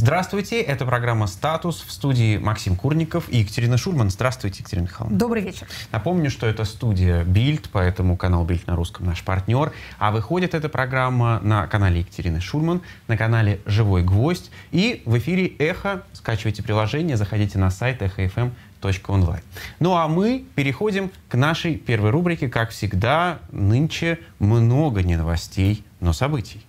[0.00, 4.08] Здравствуйте, это программа «Статус» в студии Максим Курников и Екатерина Шульман.
[4.08, 5.18] Здравствуйте, Екатерина Михайловна.
[5.18, 5.68] Добрый вечер.
[5.92, 9.74] Напомню, что это студия Бильд, поэтому канал Бильд на русском наш партнер.
[9.98, 15.48] А выходит эта программа на канале Екатерины Шульман, на канале «Живой гвоздь» и в эфире
[15.58, 16.02] «Эхо».
[16.14, 19.42] Скачивайте приложение, заходите на сайт эхофм.онлайн.
[19.80, 22.48] Ну а мы переходим к нашей первой рубрике.
[22.48, 26.64] Как всегда, нынче много не новостей, но событий.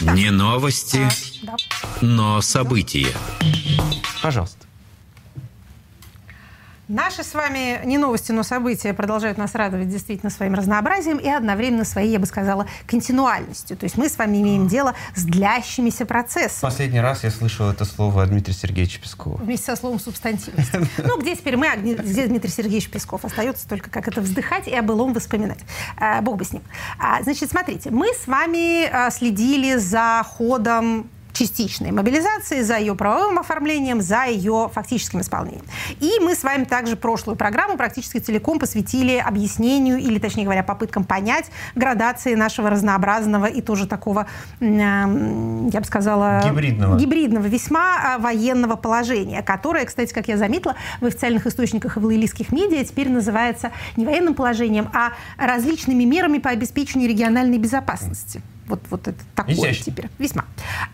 [0.00, 1.06] Не новости,
[2.00, 3.14] но события.
[4.22, 4.69] Пожалуйста.
[6.90, 11.84] Наши с вами не новости, но события продолжают нас радовать действительно своим разнообразием и одновременно
[11.84, 13.76] своей, я бы сказала, континуальностью.
[13.76, 16.62] То есть мы с вами имеем дело с длящимися процессами.
[16.62, 19.36] Последний раз я слышал это слово Дмитрия Сергеевича Пескова.
[19.36, 20.72] Вместе со словом субстантивность.
[20.98, 23.24] Ну, где теперь мы, а где Дмитрий Сергеевич Песков?
[23.24, 25.60] Остается только как это вздыхать и о былом воспоминать.
[25.96, 26.62] А, Бог бы с ним.
[26.98, 31.08] А, Значит, смотрите, мы с вами следили за ходом
[31.40, 35.64] частичной мобилизации, за ее правовым оформлением, за ее фактическим исполнением.
[35.98, 41.04] И мы с вами также прошлую программу практически целиком посвятили объяснению, или, точнее говоря, попыткам
[41.04, 44.26] понять градации нашего разнообразного и тоже такого,
[44.60, 46.42] м, я бы сказала...
[46.44, 46.98] Гибридного.
[46.98, 52.04] Гибридного, весьма а, военного положения, которое, кстати, как я заметила, в официальных источниках и в
[52.04, 58.42] лоялистских медиа теперь называется не военным положением, а различными мерами по обеспечению региональной безопасности.
[58.70, 59.84] Вот, вот это такое Изящно.
[59.84, 60.08] теперь.
[60.18, 60.44] Весьма.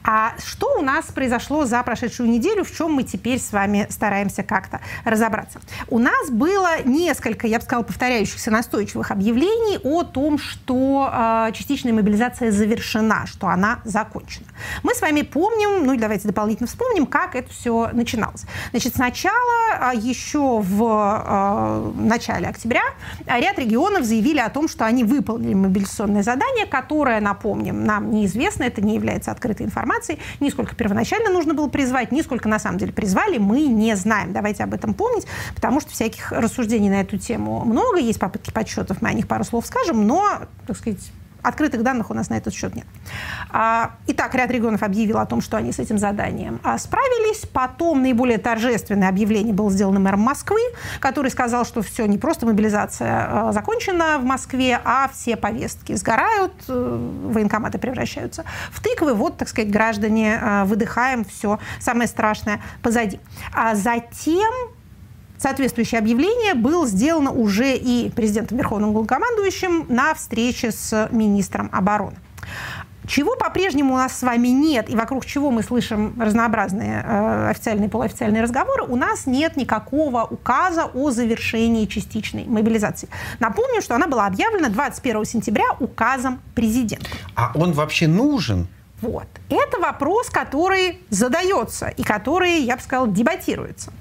[0.03, 4.43] А что у нас произошло за прошедшую неделю, в чем мы теперь с вами стараемся
[4.43, 5.61] как-то разобраться?
[5.89, 11.93] У нас было несколько, я бы сказала, повторяющихся настойчивых объявлений о том, что э, частичная
[11.93, 14.47] мобилизация завершена, что она закончена.
[14.83, 18.47] Мы с вами помним, ну и давайте дополнительно вспомним, как это все начиналось.
[18.71, 22.83] Значит, сначала, э, еще в э, начале октября,
[23.27, 27.21] ряд регионов заявили о том, что они выполнили мобилизационное задание, которое,
[27.67, 32.23] напомним, нам неизвестно, это не является открытой информацией, ни сколько первоначально нужно было призвать, ни
[32.23, 34.33] сколько на самом деле призвали, мы не знаем.
[34.33, 39.02] Давайте об этом помнить, потому что всяких рассуждений на эту тему много, есть попытки подсчетов,
[39.02, 41.01] мы о них пару слов скажем, но, так сказать,
[41.46, 42.86] открытых данных у нас на этот счет нет.
[43.51, 47.42] А, Итак, ряд регионов объявил о том, что они с этим заданием а, справились.
[47.52, 50.61] Потом наиболее торжественное объявление было сделано мэром Москвы,
[51.01, 56.52] который сказал, что все, не просто мобилизация а, закончена в Москве, а все повестки сгорают,
[56.68, 59.14] э, военкоматы превращаются в тыквы.
[59.14, 63.20] Вот, так сказать, граждане, а, выдыхаем, все самое страшное позади.
[63.52, 64.76] А затем
[65.39, 72.17] Соответствующее объявление было сделано уже и президентом Верховным главнокомандующим на встрече с министром обороны.
[73.07, 77.86] Чего по-прежнему у нас с вами нет, и вокруг чего мы слышим разнообразные э, официальные
[77.86, 83.08] и полуофициальные разговоры, у нас нет никакого указа о завершении частичной мобилизации.
[83.39, 87.07] Напомню, что она была объявлена 21 сентября указом президента.
[87.36, 88.67] А он вообще нужен?
[89.01, 89.27] Вот.
[89.48, 93.92] Это вопрос, который задается и который, я бы сказала, дебатируется.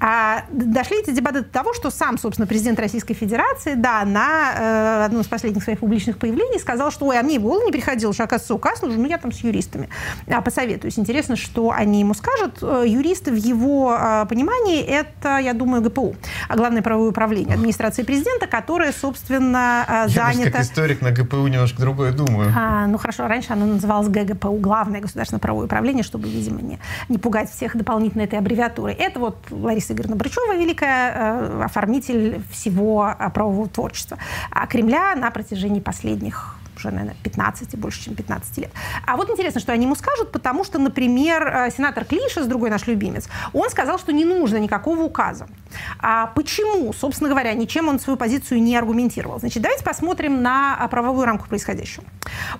[0.00, 5.04] А дошли эти дебаты до того, что сам, собственно, президент Российской Федерации, да, на э,
[5.04, 8.12] одном из последних своих публичных появлений сказал, что, ой, а мне в голову не приходило,
[8.12, 9.88] что, оказывается, указ нужен, ну, я там с юристами
[10.26, 10.98] а, посоветуюсь.
[10.98, 12.58] Интересно, что они ему скажут.
[12.62, 16.16] Э, Юристы в его э, понимании это, я думаю, ГПУ,
[16.48, 20.50] а Главное правовое управление администрации президента, которое, собственно, э, Я занято...
[20.50, 22.52] как историк на ГПУ немножко другое думаю.
[22.56, 24.08] А, ну хорошо, раньше оно называлось
[24.38, 26.78] ГГПУ, Главное государственное правовое управление, чтобы, видимо, не,
[27.08, 28.94] не пугать всех дополнительно этой аббревиатурой.
[28.94, 34.18] Это вот Лариса Игоревна Брычева, великая э, оформитель всего э, правового творчества.
[34.50, 38.70] А Кремля на протяжении последних уже, наверное, 15, больше, чем 15 лет.
[39.06, 42.86] А вот интересно, что они ему скажут, потому что, например, э, сенатор Клишес, другой наш
[42.86, 45.46] любимец, он сказал, что не нужно никакого указа.
[45.98, 46.92] А почему?
[46.92, 49.38] Собственно говоря, ничем он свою позицию не аргументировал.
[49.40, 52.04] Значит, давайте посмотрим на а, правовую рамку происходящего.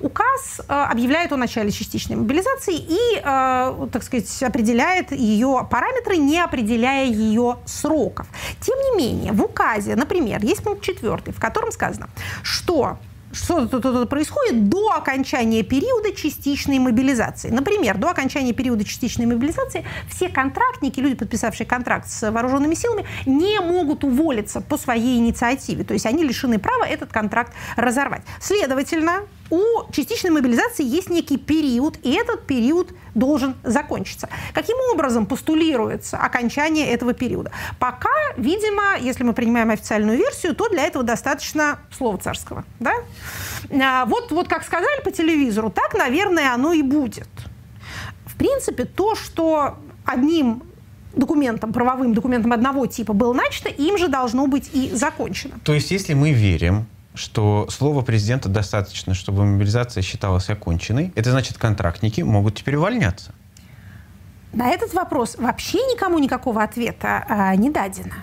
[0.00, 6.40] Указ э, объявляет о начале частичной мобилизации и, э, так сказать, определяет ее параметры, не
[6.40, 8.26] определяя ее сроков.
[8.60, 12.08] Тем не менее, в указе, например, есть пункт 4, в котором сказано,
[12.42, 12.98] что
[13.32, 17.50] что тут происходит до окончания периода частичной мобилизации.
[17.50, 23.60] Например, до окончания периода частичной мобилизации все контрактники, люди, подписавшие контракт с вооруженными силами, не
[23.60, 25.84] могут уволиться по своей инициативе.
[25.84, 28.22] То есть они лишены права этот контракт разорвать.
[28.40, 34.28] Следовательно, у частичной мобилизации есть некий период, и этот период должен закончиться.
[34.52, 37.50] Каким образом постулируется окончание этого периода?
[37.78, 42.64] Пока, видимо, если мы принимаем официальную версию, то для этого достаточно слова царского.
[42.78, 42.92] Да?
[43.82, 47.28] А, Вот, вот как сказали по телевизору, так, наверное, оно и будет.
[48.26, 50.62] В принципе, то, что одним
[51.14, 55.54] документом, правовым документом одного типа было начато, им же должно быть и закончено.
[55.64, 56.86] То есть, если мы верим,
[57.18, 61.12] что слово президента достаточно, чтобы мобилизация считалась оконченной.
[61.14, 63.32] Это значит, контрактники могут теперь увольняться.
[64.52, 68.14] На этот вопрос вообще никому никакого ответа а, не дадено.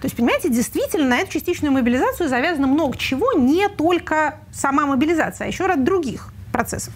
[0.00, 5.46] То есть, понимаете, действительно на эту частичную мобилизацию завязано много чего, не только сама мобилизация,
[5.46, 6.94] а еще ряд других процессов.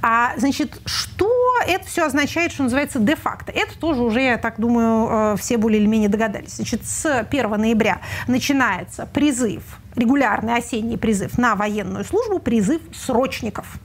[0.00, 1.30] А, значит, что
[1.66, 3.52] это все означает, что называется, де-факто?
[3.52, 6.56] Это тоже уже, я так думаю, э, все более или менее догадались.
[6.56, 9.62] Значит, с 1 ноября начинается призыв,
[9.96, 13.78] регулярный осенний призыв на военную службу, призыв срочников.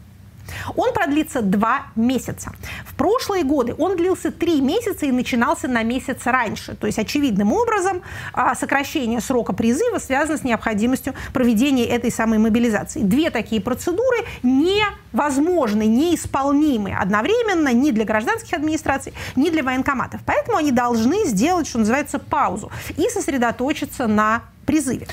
[0.75, 2.51] Он продлится два месяца.
[2.85, 6.75] В прошлые годы он длился три месяца и начинался на месяц раньше.
[6.75, 8.01] То есть очевидным образом
[8.33, 13.01] а, сокращение срока призыва связано с необходимостью проведения этой самой мобилизации.
[13.01, 20.21] Две такие процедуры невозможны, неисполнимы одновременно ни для гражданских администраций, ни для военкоматов.
[20.25, 25.07] Поэтому они должны сделать, что называется, паузу и сосредоточиться на призыве.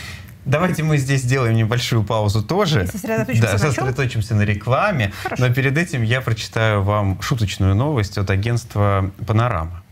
[0.47, 2.85] Давайте мы здесь сделаем небольшую паузу тоже.
[2.85, 5.13] И сосредоточимся да, на сосредоточимся на рекламе.
[5.23, 5.45] Хорошо.
[5.45, 9.83] Но перед этим я прочитаю вам шуточную новость от агентства «Панорама».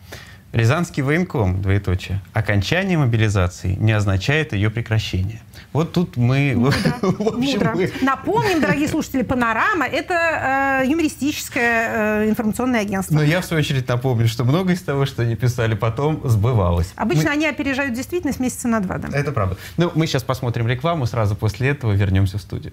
[0.52, 5.40] Рязанский военком, двоеточие, окончание мобилизации не означает ее прекращение.
[5.75, 6.55] Вот тут мы...
[6.56, 6.79] Мудро.
[7.03, 7.73] в общем, Мудро.
[7.75, 13.15] мы- Напомним, дорогие слушатели, «Панорама»— это э, юмористическое э, информационное агентство.
[13.17, 16.93] Но я, в свою очередь, напомню, что многое из того, что они писали потом, сбывалось.
[16.94, 18.99] Обычно Мы- они опережают действительность месяца на два.
[18.99, 19.09] Да.
[19.19, 19.56] Это правда.
[19.76, 22.73] Ну, мы сейчас посмотрим рекламу, сразу после этого вернемся в студию.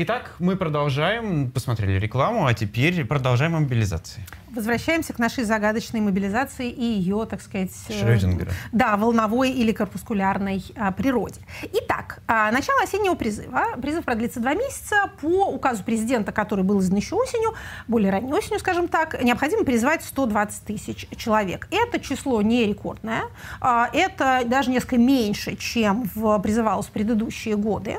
[0.00, 4.24] Итак, мы продолжаем, посмотрели рекламу, а теперь продолжаем о мобилизации.
[4.54, 7.72] Возвращаемся к нашей загадочной мобилизации и ее, так сказать...
[7.88, 8.52] э, Шрёдингера.
[8.70, 11.40] Да, волновой или корпускулярной а, природе.
[11.72, 13.76] Итак, а, начало осеннего призыва.
[13.82, 15.10] Призыв продлится два месяца.
[15.20, 17.54] По указу президента, который был издан еще осенью,
[17.88, 21.66] более ранней осенью, скажем так, необходимо призвать 120 тысяч человек.
[21.72, 23.22] Это число не рекордное.
[23.60, 27.96] а, Это даже несколько меньше, чем в, призывалось в предыдущие годы.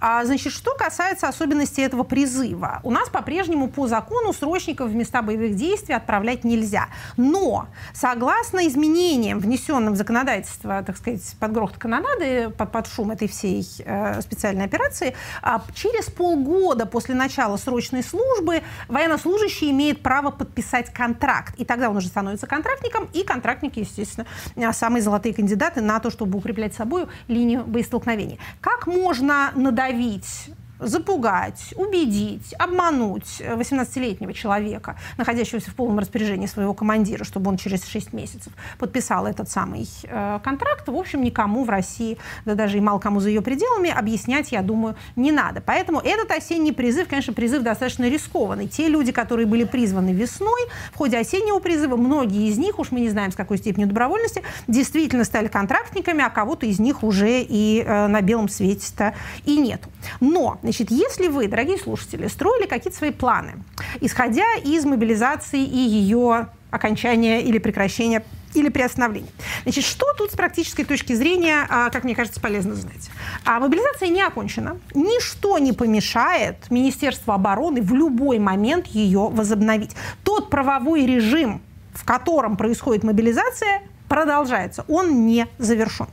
[0.00, 5.22] А, значит, что касается особенностей этого призыва, у нас по-прежнему по закону срочников в места
[5.22, 6.88] боевых действий отправлять нельзя.
[7.16, 13.28] Но согласно изменениям, внесенным в законодательство, так сказать, под грохот канонады, под, под шум этой
[13.28, 20.92] всей э, специальной операции, а, через полгода после начала срочной службы военнослужащий имеет право подписать
[20.92, 21.54] контракт.
[21.58, 24.26] И тогда он уже становится контрактником, и контрактники, естественно,
[24.56, 28.38] э, самые золотые кандидаты на то, чтобы укреплять собой линию боестолкновения.
[28.60, 37.50] Как можно надавить запугать, убедить, обмануть 18-летнего человека, находящегося в полном распоряжении своего командира, чтобы
[37.50, 42.54] он через 6 месяцев подписал этот самый э, контракт, в общем, никому в России, да
[42.54, 45.60] даже и мало кому за ее пределами, объяснять, я думаю, не надо.
[45.60, 48.68] Поэтому этот осенний призыв, конечно, призыв достаточно рискованный.
[48.68, 50.60] Те люди, которые были призваны весной,
[50.92, 54.42] в ходе осеннего призыва, многие из них, уж мы не знаем, с какой степенью добровольности,
[54.66, 59.14] действительно стали контрактниками, а кого-то из них уже и э, на белом свете-то
[59.44, 59.88] и нету.
[60.20, 63.54] Но, значит, если вы, дорогие слушатели, строили какие-то свои планы,
[64.02, 68.22] исходя из мобилизации и ее окончания или прекращения
[68.52, 69.30] или приостановления.
[69.62, 73.10] Значит, что тут с практической точки зрения, а, как мне кажется, полезно знать?
[73.46, 74.78] А мобилизация не окончена.
[74.92, 79.96] Ничто не помешает Министерству обороны в любой момент ее возобновить.
[80.22, 81.62] Тот правовой режим,
[81.94, 86.06] в котором происходит мобилизация, продолжается, он не завершен.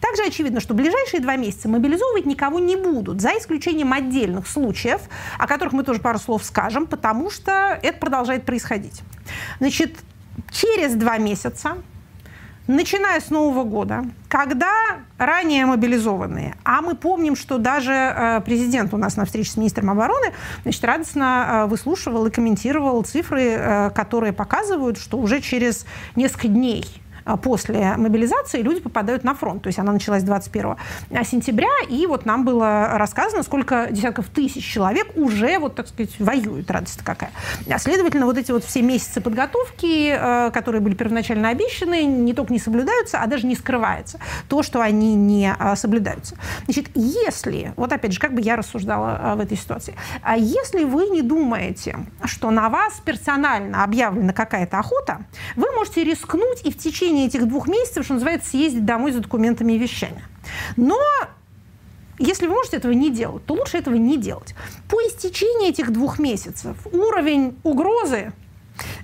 [0.00, 5.00] Также очевидно, что ближайшие два месяца мобилизовывать никого не будут, за исключением отдельных случаев,
[5.38, 9.02] о которых мы тоже пару слов скажем, потому что это продолжает происходить.
[9.58, 9.96] Значит,
[10.50, 11.78] через два месяца
[12.68, 14.70] начиная с Нового года, когда
[15.16, 19.90] ранее мобилизованные, а мы помним, что даже э, президент у нас на встрече с министром
[19.90, 20.32] обороны
[20.62, 26.84] значит, радостно э, выслушивал и комментировал цифры, э, которые показывают, что уже через несколько дней
[27.36, 29.62] после мобилизации люди попадают на фронт.
[29.62, 30.76] То есть она началась 21
[31.24, 36.70] сентября, и вот нам было рассказано, сколько десятков тысяч человек уже, вот так сказать, воюют.
[36.70, 37.30] Радость какая.
[37.70, 42.52] А следовательно, вот эти вот все месяцы подготовки, э, которые были первоначально обещаны, не только
[42.52, 44.18] не соблюдаются, а даже не скрывается
[44.48, 46.36] то, что они не а, соблюдаются.
[46.64, 50.84] Значит, если, вот опять же, как бы я рассуждала а, в этой ситуации, а если
[50.84, 55.22] вы не думаете, что на вас персонально объявлена какая-то охота,
[55.56, 59.72] вы можете рискнуть и в течение этих двух месяцев, что называется, съездить домой за документами
[59.72, 60.22] и вещами.
[60.76, 60.98] Но
[62.18, 64.54] если вы можете этого не делать, то лучше этого не делать.
[64.88, 68.32] По истечении этих двух месяцев уровень угрозы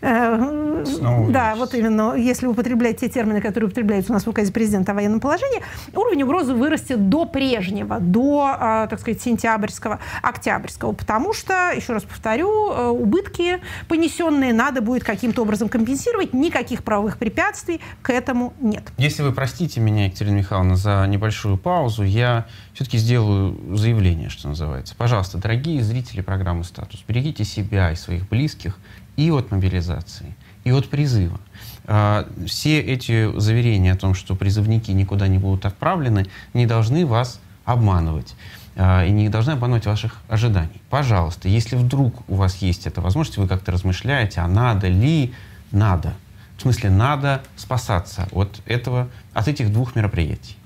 [0.01, 0.85] Э,
[1.31, 4.95] да, вот именно, если употреблять те термины, которые употребляются у нас в указе президента о
[4.95, 5.63] военном положении,
[5.95, 12.03] уровень угрозы вырастет до прежнего, до, э, так сказать, сентябрьского, октябрьского, потому что, еще раз
[12.03, 18.85] повторю, э, убытки понесенные надо будет каким-то образом компенсировать, никаких правовых препятствий к этому нет.
[18.99, 24.95] Если вы простите меня, Екатерина Михайловна, за небольшую паузу, я все-таки сделаю заявление, что называется.
[24.97, 28.79] Пожалуйста, дорогие зрители программы «Статус», берегите себя и своих близких
[29.17, 31.41] и от мобилизации, и от призыва.
[31.87, 37.41] А, все эти заверения о том, что призывники никуда не будут отправлены, не должны вас
[37.65, 38.35] обманывать
[38.77, 40.81] а, и не должны обманывать ваших ожиданий.
[40.91, 45.35] Пожалуйста, если вдруг у вас есть эта возможность, вы как-то размышляете, а надо ли,
[45.71, 46.15] надо.
[46.57, 50.57] В смысле, надо спасаться от этого, от этих двух мероприятий.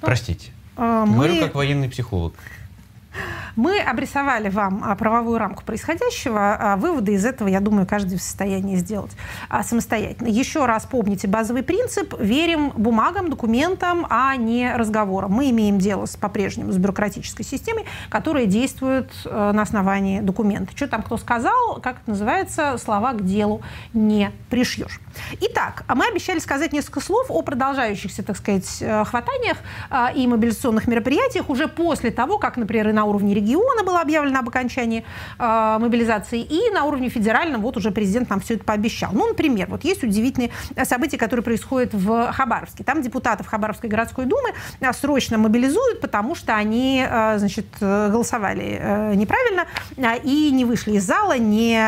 [0.00, 0.50] Ну, Простите.
[0.76, 1.14] А, мы...
[1.14, 2.34] Говорю как военный психолог.
[3.58, 6.56] Мы обрисовали вам а, правовую рамку происходящего.
[6.60, 9.10] А, выводы из этого, я думаю, каждый в состоянии сделать
[9.48, 10.28] а, самостоятельно.
[10.28, 12.14] Еще раз помните базовый принцип.
[12.20, 15.32] Верим бумагам, документам, а не разговорам.
[15.32, 20.76] Мы имеем дело с, по-прежнему с бюрократической системой, которая действует на основании документа.
[20.76, 25.00] Что там кто сказал, как это называется, слова к делу не пришьешь.
[25.40, 29.56] Итак, мы обещали сказать несколько слов о продолжающихся, так сказать, э, хватаниях
[30.14, 34.48] и мобилизационных мероприятиях уже после того, как, например, и на уровне региона было объявлено об
[34.48, 35.04] окончании
[35.38, 39.10] э, мобилизации, и на уровне федеральном вот уже президент нам все это пообещал.
[39.12, 40.50] Ну, например, вот есть удивительные
[40.84, 42.84] события, которые происходят в Хабаровске.
[42.84, 44.50] Там депутатов Хабаровской городской думы
[44.80, 49.66] э, срочно мобилизуют, потому что они, э, значит, голосовали э, неправильно
[50.22, 51.78] и не вышли из зала, не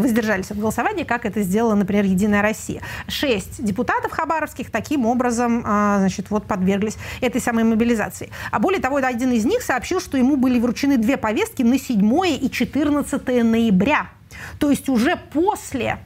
[0.00, 2.82] воздержались от голосования, как это сделала, например, Единая Россия.
[3.08, 8.30] Шесть депутатов хабаровских таким образом, значит, вот подверглись этой самой мобилизации.
[8.50, 12.26] А более того, один из них сообщил, что ему были вручены две повестки на 7
[12.40, 14.10] и 14 ноября.
[14.58, 15.98] То есть уже после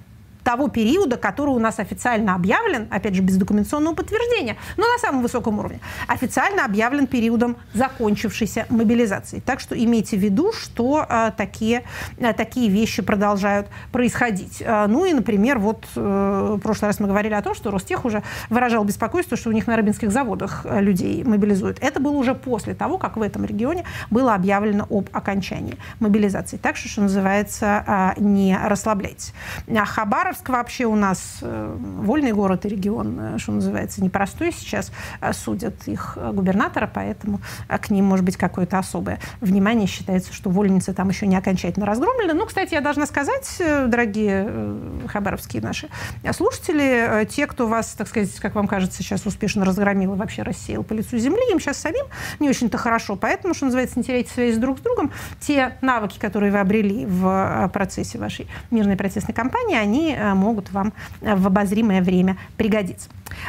[0.44, 5.23] того периода, который у нас официально объявлен, опять же, без документационного подтверждения, но на самом
[5.23, 9.40] высоком уровне, официально объявлен периодом закончившейся мобилизации.
[9.40, 11.85] Так что имейте в виду, что а, такие,
[12.20, 14.62] а, такие вещи продолжают происходить.
[14.64, 18.04] А, ну и, например, вот а, в прошлый раз мы говорили о том, что Ростех
[18.04, 21.78] уже выражал беспокойство, что у них на рыбинских заводах людей мобилизуют.
[21.80, 26.56] Это было уже после того, как в этом регионе было объявлено об окончании мобилизации.
[26.56, 29.32] Так что, что называется, а, не расслабляйтесь.
[29.68, 34.92] Хабар Хабаровск вообще у нас э, вольный город и регион, э, что называется, непростой сейчас.
[35.20, 39.88] Э, судят их губернатора, поэтому к ним может быть какое-то особое внимание.
[39.88, 42.34] Считается, что вольницы там еще не окончательно разгромлены.
[42.34, 45.88] Ну, кстати, я должна сказать, дорогие хабаровские наши
[46.32, 50.84] слушатели, те, кто вас, так сказать, как вам кажется, сейчас успешно разгромил и вообще рассеял
[50.84, 52.06] по лицу земли, им сейчас самим
[52.38, 53.16] не очень-то хорошо.
[53.16, 55.10] Поэтому, что называется, не теряйте связи друг с другом.
[55.40, 61.34] Те навыки, которые вы обрели в процессе вашей мирной протестной кампании, они могут вам э,
[61.34, 63.08] в обозримое время пригодиться.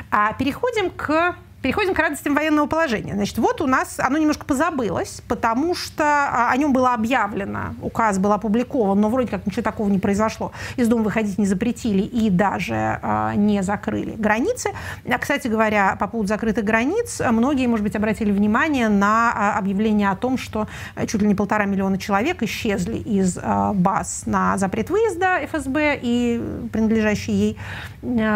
[0.09, 3.13] А переходим к Переходим к радостям военного положения.
[3.13, 8.17] Значит, вот у нас оно немножко позабылось, потому что а, о нем было объявлено, указ
[8.17, 10.53] был опубликован, но вроде как ничего такого не произошло.
[10.75, 14.71] Из дома выходить не запретили и даже а, не закрыли границы.
[15.07, 20.15] А, кстати говоря, по поводу закрытых границ, многие, может быть, обратили внимание на объявление о
[20.15, 25.39] том, что э, чуть ли не полтора миллиона человек исчезли из баз на запрет выезда
[25.45, 26.41] ФСБ и
[26.71, 27.57] принадлежащей ей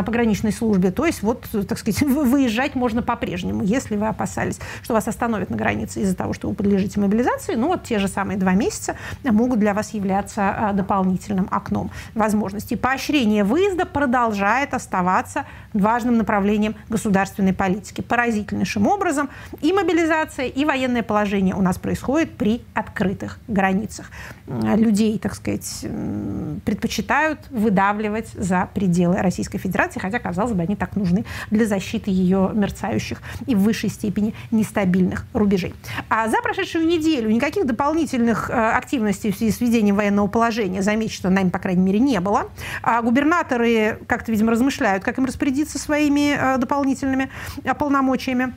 [0.05, 0.91] пограничной службе.
[0.91, 5.49] То есть вот, так сказать, выезжать можно по по-прежнему, если вы опасались, что вас остановят
[5.49, 8.97] на границе из-за того, что вы подлежите мобилизации, ну вот те же самые два месяца
[9.23, 12.75] могут для вас являться а, дополнительным окном возможностей.
[12.75, 18.01] Поощрение выезда продолжает оставаться важным направлением государственной политики.
[18.01, 19.29] Поразительнейшим образом
[19.61, 24.11] и мобилизация, и военное положение у нас происходит при открытых границах.
[24.47, 25.85] Людей, так сказать,
[26.65, 32.51] предпочитают выдавливать за пределы Российской Федерации, хотя, казалось бы, они так нужны для защиты ее
[32.53, 35.73] мерцающих мерцающих и в высшей степени нестабильных рубежей.
[36.09, 41.29] А за прошедшую неделю никаких дополнительных э, активностей в связи с введением военного положения, замечено,
[41.29, 42.49] нами, по крайней мере, не было.
[42.81, 47.29] А губернаторы как-то, видимо, размышляют, как им распорядиться своими э, дополнительными
[47.63, 48.53] э, полномочиями.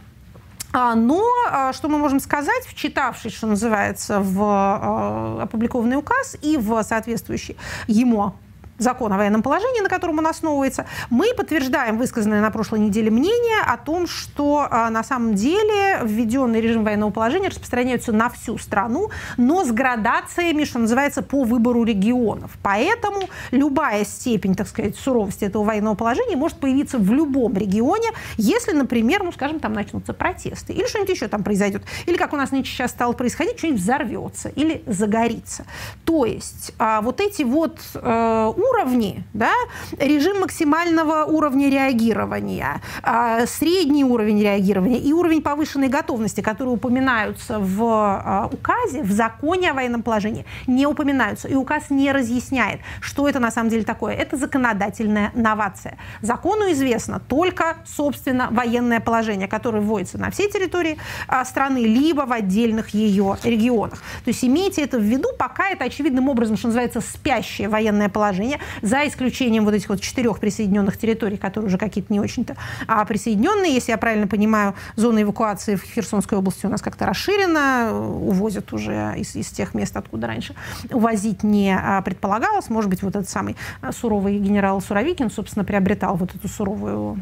[0.71, 1.25] А, но
[1.73, 8.35] что мы можем сказать, вчитавшись, что называется, в опубликованный указ и в соответствующий ему
[8.79, 13.61] закон о военном положении, на котором он основывается, мы подтверждаем высказанное на прошлой неделе мнение
[13.67, 19.11] о том, что а, на самом деле введенный режим военного положения распространяется на всю страну,
[19.37, 22.53] но с градациями, что называется, по выбору регионов.
[22.63, 28.73] Поэтому любая степень, так сказать, суровости этого военного положения может появиться в любом регионе, если,
[28.73, 32.51] например, ну, скажем, там начнутся протесты или что-нибудь еще там произойдет, или как у нас
[32.51, 35.65] нынче сейчас стало происходить, что-нибудь взорвется или загорится.
[36.05, 39.53] То есть а, вот эти вот э, уровни, да,
[39.99, 47.83] режим максимального уровня реагирования, а, средний уровень реагирования и уровень повышенной готовности, которые упоминаются в
[47.83, 51.49] а, указе, в законе о военном положении, не упоминаются.
[51.49, 54.15] И указ не разъясняет, что это на самом деле такое.
[54.15, 55.99] Это законодательная новация.
[56.23, 62.33] Закону известно только, собственно, военное положение, которое вводится на всей территории а, страны, либо в
[62.33, 64.03] отдельных ее регионах.
[64.25, 68.58] То есть имейте это в виду, пока это очевидным образом, что называется, спящее военное положение,
[68.83, 73.75] за исключением вот этих вот четырех присоединенных территорий, которые уже какие-то не очень-то а присоединенные.
[73.75, 79.15] Если я правильно понимаю, зона эвакуации в Херсонской области у нас как-то расширена, увозят уже
[79.17, 80.55] из, из тех мест, откуда раньше
[80.91, 82.69] увозить не а, предполагалось.
[82.69, 87.19] Может быть, вот этот самый а, суровый генерал Суровикин, собственно, приобретал вот эту суровую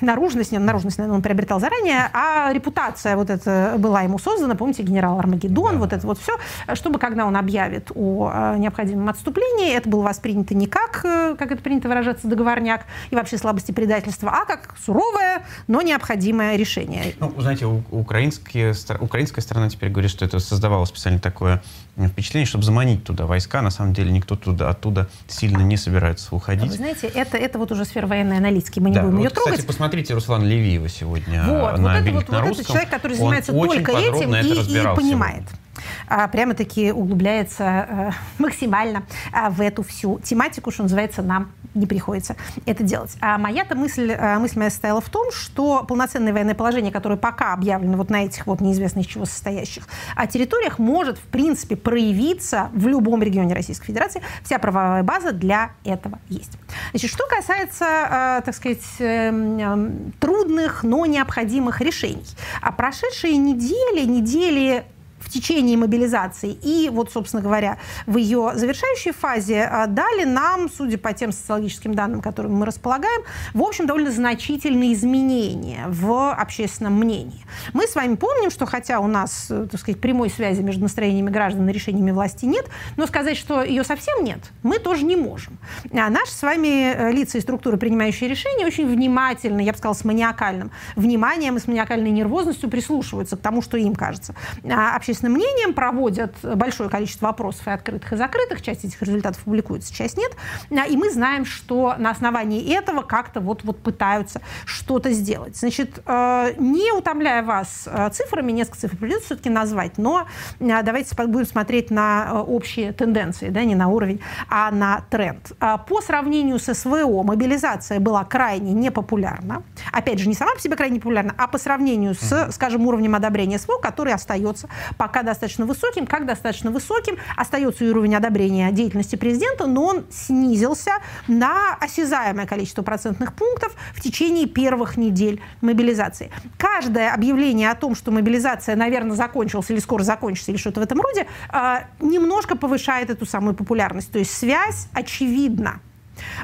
[0.00, 4.82] наружность, не, наружность, наверное, он приобретал заранее, а репутация вот эта была ему создана, помните,
[4.82, 5.78] генерал Армагеддон, да.
[5.78, 6.36] вот это вот все,
[6.74, 11.52] чтобы когда он объявит о а, необходимом отступлении, это было воспринято не как, э, как
[11.52, 17.14] это принято выражаться, договорняк и вообще слабости предательства, а как суровое, но необходимое решение.
[17.20, 21.62] Ну, знаете, украинские, украинская сторона теперь говорит, что это создавало специально такое
[22.06, 23.60] впечатление, чтобы заманить туда войска.
[23.62, 26.70] На самом деле никто туда, оттуда сильно не собирается уходить.
[26.70, 28.78] Вы знаете, это, это вот уже сфера военной аналитики.
[28.78, 29.52] Мы не да, будем вот, ее трогать.
[29.54, 32.60] Кстати, посмотрите Руслан Левиева сегодня вот, на вот это, вот, на русском.
[32.60, 35.44] Это человек, который занимается Он только этим и, и понимает.
[35.48, 35.68] Сегодня
[36.08, 42.36] а, прямо-таки углубляется э, максимально а, в эту всю тематику, что называется, нам не приходится
[42.66, 43.16] это делать.
[43.20, 47.52] А моя-то мысль, э, мысль моя состояла в том, что полноценное военное положение, которое пока
[47.52, 49.86] объявлено вот на этих вот неизвестно из чего состоящих
[50.16, 54.20] а территориях, может, в принципе, проявиться в любом регионе Российской Федерации.
[54.44, 56.58] Вся правовая база для этого есть.
[56.90, 62.26] Значит, что касается, э, так сказать, эм, трудных, но необходимых решений.
[62.60, 64.84] А прошедшие недели, недели
[65.28, 70.96] в течение мобилизации и вот, собственно говоря, в ее завершающей фазе а, дали нам, судя
[70.96, 77.44] по тем социологическим данным, которыми мы располагаем, в общем, довольно значительные изменения в общественном мнении.
[77.74, 81.30] Мы с вами помним, что хотя у нас, э, так сказать, прямой связи между настроениями
[81.30, 82.66] граждан и решениями власти нет,
[82.96, 85.58] но сказать, что ее совсем нет, мы тоже не можем.
[85.92, 89.94] А наши с вами э, лица и структуры, принимающие решения, очень внимательно, я бы сказала,
[89.94, 95.34] с маниакальным вниманием и с маниакальной нервозностью прислушиваются к тому, что им кажется а, общественным
[95.34, 98.62] мнением, проводят большое количество опросов и открытых, и закрытых.
[98.62, 100.32] Часть этих результатов публикуется, часть нет.
[100.70, 105.56] А, и мы знаем, что на основании этого как-то вот, вот пытаются что-то сделать.
[105.56, 110.26] Значит, э, не утомляя вас э, цифрами, несколько цифр придется все-таки назвать, но
[110.60, 115.52] э, давайте будем смотреть на общие тенденции, да, не на уровень, а на тренд.
[115.58, 119.62] По сравнению с СВО мобилизация была крайне непопулярна.
[119.92, 123.58] Опять же, не сама по себе крайне популярна, а по сравнению с, скажем, уровнем одобрения
[123.58, 124.68] СВО, который остается
[125.08, 126.06] пока достаточно высоким.
[126.06, 130.90] Как достаточно высоким остается и уровень одобрения деятельности президента, но он снизился
[131.28, 136.30] на осязаемое количество процентных пунктов в течение первых недель мобилизации.
[136.58, 141.00] Каждое объявление о том, что мобилизация, наверное, закончилась или скоро закончится, или что-то в этом
[141.00, 144.12] роде, а, немножко повышает эту самую популярность.
[144.12, 145.80] То есть связь очевидна.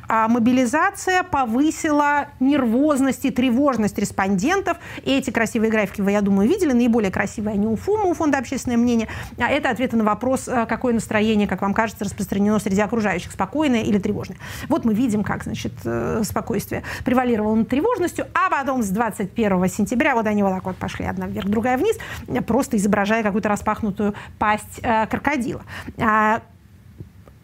[0.09, 4.79] А мобилизация повысила нервозность и тревожность респондентов.
[5.03, 6.73] И эти красивые графики вы, я думаю, видели.
[6.73, 9.09] Наиболее красивые они у ФУМа, у Фонда общественное мнение.
[9.39, 13.83] А это ответы на вопрос, э, какое настроение, как вам кажется, распространено среди окружающих, спокойное
[13.83, 14.39] или тревожное.
[14.69, 20.15] Вот мы видим, как, значит, э, спокойствие превалировало над тревожностью, а потом с 21 сентября
[20.15, 21.97] вот они вот так вот пошли, одна вверх, другая вниз,
[22.47, 25.63] просто изображая какую-то распахнутую пасть э, крокодила.
[25.99, 26.43] А,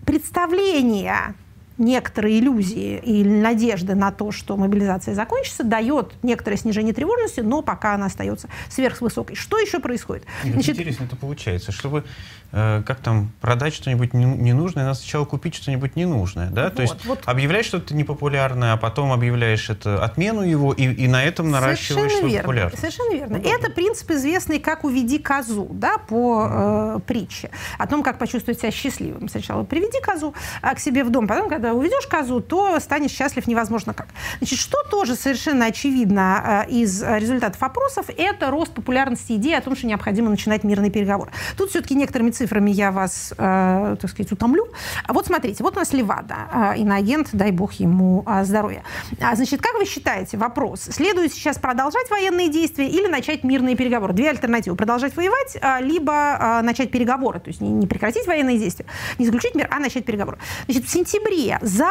[0.05, 1.35] представление
[1.81, 7.95] некоторые иллюзии и надежды на то, что мобилизация закончится, дает некоторое снижение тревожности, но пока
[7.95, 9.35] она остается сверхвысокой.
[9.35, 10.25] Что еще происходит?
[10.45, 12.05] Значит, интересно это получается, чтобы
[12.53, 16.65] э, как там продать что-нибудь ненужное, надо сначала купить что-нибудь ненужное, да?
[16.65, 17.23] Вот, То есть вот.
[17.27, 22.31] объявляешь что-то непопулярное, а потом объявляешь это отмену его и, и на этом наращиваешь Совершенно
[22.31, 22.77] свою верно.
[22.77, 23.39] Совершенно верно.
[23.39, 28.61] Ну, это принцип известный как «уведи козу», да, по э, притче о том, как почувствовать
[28.61, 29.29] себя счастливым.
[29.29, 33.47] Сначала приведи козу а, к себе в дом, потом, когда уведешь козу, то станешь счастлив
[33.47, 34.09] невозможно как.
[34.39, 39.77] Значит, что тоже совершенно очевидно э, из результатов опросов, это рост популярности идеи о том,
[39.77, 41.31] что необходимо начинать мирный переговор.
[41.57, 44.67] Тут все-таки некоторыми цифрами я вас, э, так сказать, утомлю.
[45.07, 48.83] А вот смотрите, вот у нас Левада, э, иноагент, дай бог ему здоровья.
[49.21, 54.15] А, значит, как вы считаете, вопрос, следует сейчас продолжать военные действия или начать мирные переговоры?
[54.15, 54.77] Две альтернативы.
[54.77, 58.87] Продолжать воевать, либо начать переговоры, то есть не прекратить военные действия,
[59.19, 60.39] не заключить мир, а начать переговоры.
[60.67, 61.91] Значит, в сентябре за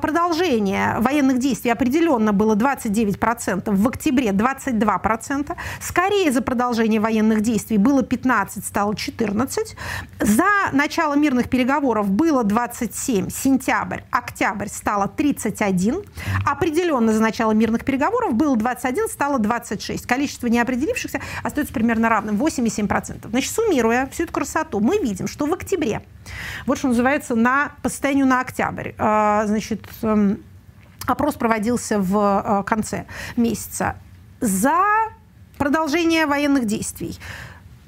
[0.00, 5.56] продолжение военных действий определенно было 29%, в октябре 22%.
[5.80, 9.76] Скорее за продолжение военных действий было 15, стало 14.
[10.20, 16.02] За начало мирных переговоров было 27, сентябрь, октябрь стало 31.
[16.44, 20.06] Определенно за начало мирных переговоров было 21, стало 26.
[20.06, 23.28] Количество неопределившихся остается примерно равным, 8,7%.
[23.30, 26.02] Значит, суммируя всю эту красоту, мы видим, что в октябре,
[26.66, 30.42] вот что называется, на, по состоянию на октябрь, а, значит, эм,
[31.06, 33.96] опрос проводился в э, конце месяца,
[34.40, 34.84] за
[35.56, 37.18] продолжение военных действий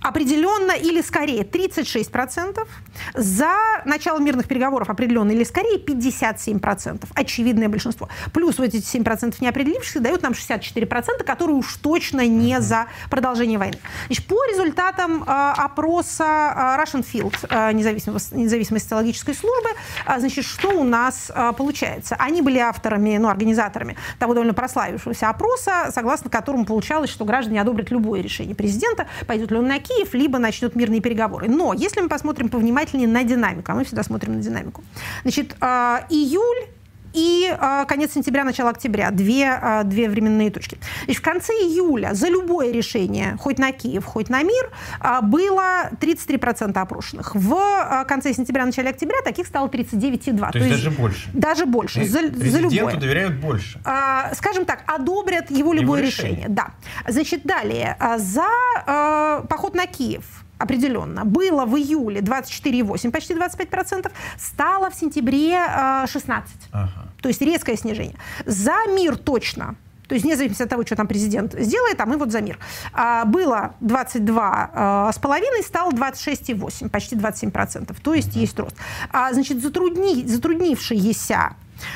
[0.01, 2.67] определенно или скорее 36%,
[3.15, 3.53] за
[3.85, 8.09] начало мирных переговоров определенно или скорее 57%, очевидное большинство.
[8.33, 13.79] Плюс вот эти 7% неопределившихся дают нам 64%, которые уж точно не за продолжение войны.
[14.07, 19.71] Значит, по результатам э, опроса э, Russian Field, э, независимой, независимой социологической службы,
[20.07, 22.17] э, значит, что у нас э, получается?
[22.19, 27.91] Они были авторами, ну, организаторами того довольно прославившегося опроса, согласно которому получалось, что граждане одобрят
[27.91, 31.49] любое решение президента, пойдет ли он на Киев, либо начнет мирные переговоры.
[31.49, 34.83] Но если мы посмотрим повнимательнее на динамику, а мы всегда смотрим на динамику,
[35.23, 36.67] значит, а, июль
[37.13, 39.11] и э, конец сентября, начало октября.
[39.11, 40.79] Две, э, две временные точки.
[41.07, 44.71] И в конце июля за любое решение, хоть на Киев, хоть на мир,
[45.01, 47.35] э, было 33% опрошенных.
[47.35, 50.39] В э, конце сентября, начале октября таких стало 39,2.
[50.39, 51.31] То, То есть даже больше?
[51.33, 52.05] Даже больше.
[52.05, 52.97] За, за любое.
[52.97, 53.81] доверяют больше?
[53.85, 56.37] Э, скажем так, одобрят его любое его решение.
[56.37, 56.49] решение.
[56.49, 56.71] Да.
[57.09, 57.97] Значит, далее.
[58.19, 58.47] За
[58.87, 60.25] э, поход на Киев
[60.61, 61.25] определенно.
[61.25, 66.43] Было в июле 24,8, почти 25%, стало в сентябре 16%.
[66.73, 66.91] Ага.
[67.23, 68.17] То есть резкое снижение.
[68.47, 69.77] За мир точно
[70.11, 72.59] то есть вне зависимости от того, что там президент сделает, а мы вот за мир.
[72.93, 77.97] А, было 22 а, с половиной, стало 26,8, почти 27%.
[78.03, 78.75] То есть есть рост.
[79.13, 81.55] А, значит, затрудни, затруднившиеся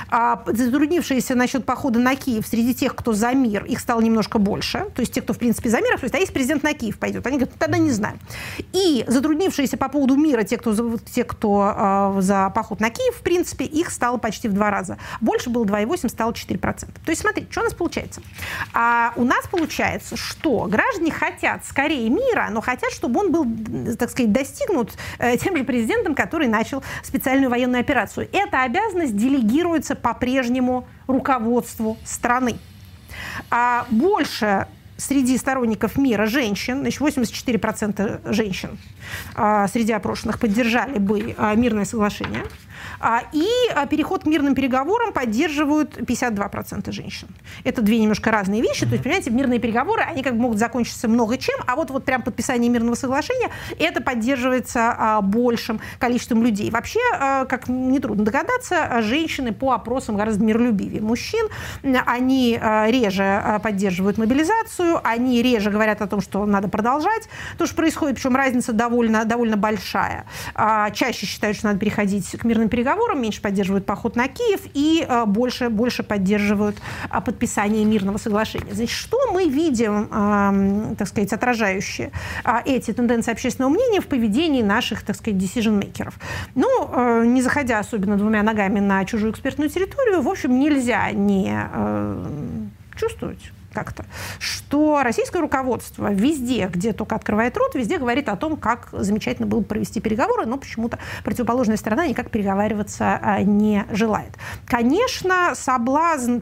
[0.09, 4.87] а, затруднившиеся насчет похода на Киев среди тех, кто за мир, их стало немножко больше.
[4.95, 6.99] То есть те, кто, в принципе, за мир, то есть, а если президент на Киев
[6.99, 7.27] пойдет?
[7.27, 8.19] Они говорят, тогда не знаем.
[8.73, 13.17] И затруднившиеся по поводу мира, те, кто, за, те, кто э, за поход на Киев,
[13.17, 14.99] в принципе, их стало почти в два раза.
[15.21, 16.61] Больше было 2,8, стало 4%.
[16.61, 18.23] То есть, смотрите, что у нас получается?
[18.73, 23.47] А, у нас получается, что граждане хотят скорее мира, но хотят, чтобы он был,
[23.97, 28.29] так сказать, достигнут э, тем же президентом, который начал специальную военную операцию.
[28.33, 32.57] Эта обязанность делегирует делегируется по-прежнему руководству страны.
[33.51, 38.79] А больше среди сторонников мира женщин, значит, 84% женщин
[39.35, 42.45] а, среди опрошенных поддержали бы а, мирное соглашение.
[43.01, 47.29] А, и а, переход к мирным переговорам поддерживают 52% женщин.
[47.65, 48.87] Это две немножко разные вещи.
[48.87, 52.05] То есть, понимаете, мирные переговоры, они как бы могут закончиться много чем, а вот, вот
[52.05, 56.71] прям подписание мирного соглашения, это поддерживается а, большим количеством людей.
[56.71, 57.01] Вообще,
[57.49, 61.47] как нетрудно догадаться, женщины по опросам гораздо миролюбивее мужчин.
[62.07, 67.29] Они реже поддерживают мобилизацию, они реже говорят о том, что надо продолжать
[67.59, 70.27] то, что происходит, причем разница довольно, довольно большая.
[70.93, 72.84] Чаще считают, что надо переходить к мирным переговорам,
[73.15, 76.77] меньше поддерживают поход на Киев и э, больше, больше поддерживают
[77.11, 78.75] э, подписание мирного соглашения.
[78.75, 82.13] Значит, что мы видим, э, так сказать, отражающие
[82.65, 86.15] эти тенденции общественного мнения в поведении наших, так сказать, decision-мейкеров?
[86.55, 91.57] Ну, не заходя особенно двумя ногами на чужую экспертную территорию, в общем, нельзя не
[92.97, 94.05] чувствовать как-то,
[94.39, 99.63] что российское руководство везде, где только открывает рот, везде говорит о том, как замечательно было
[99.63, 104.31] провести переговоры, но почему-то противоположная сторона никак переговариваться а, не желает.
[104.67, 106.39] Конечно, соблазн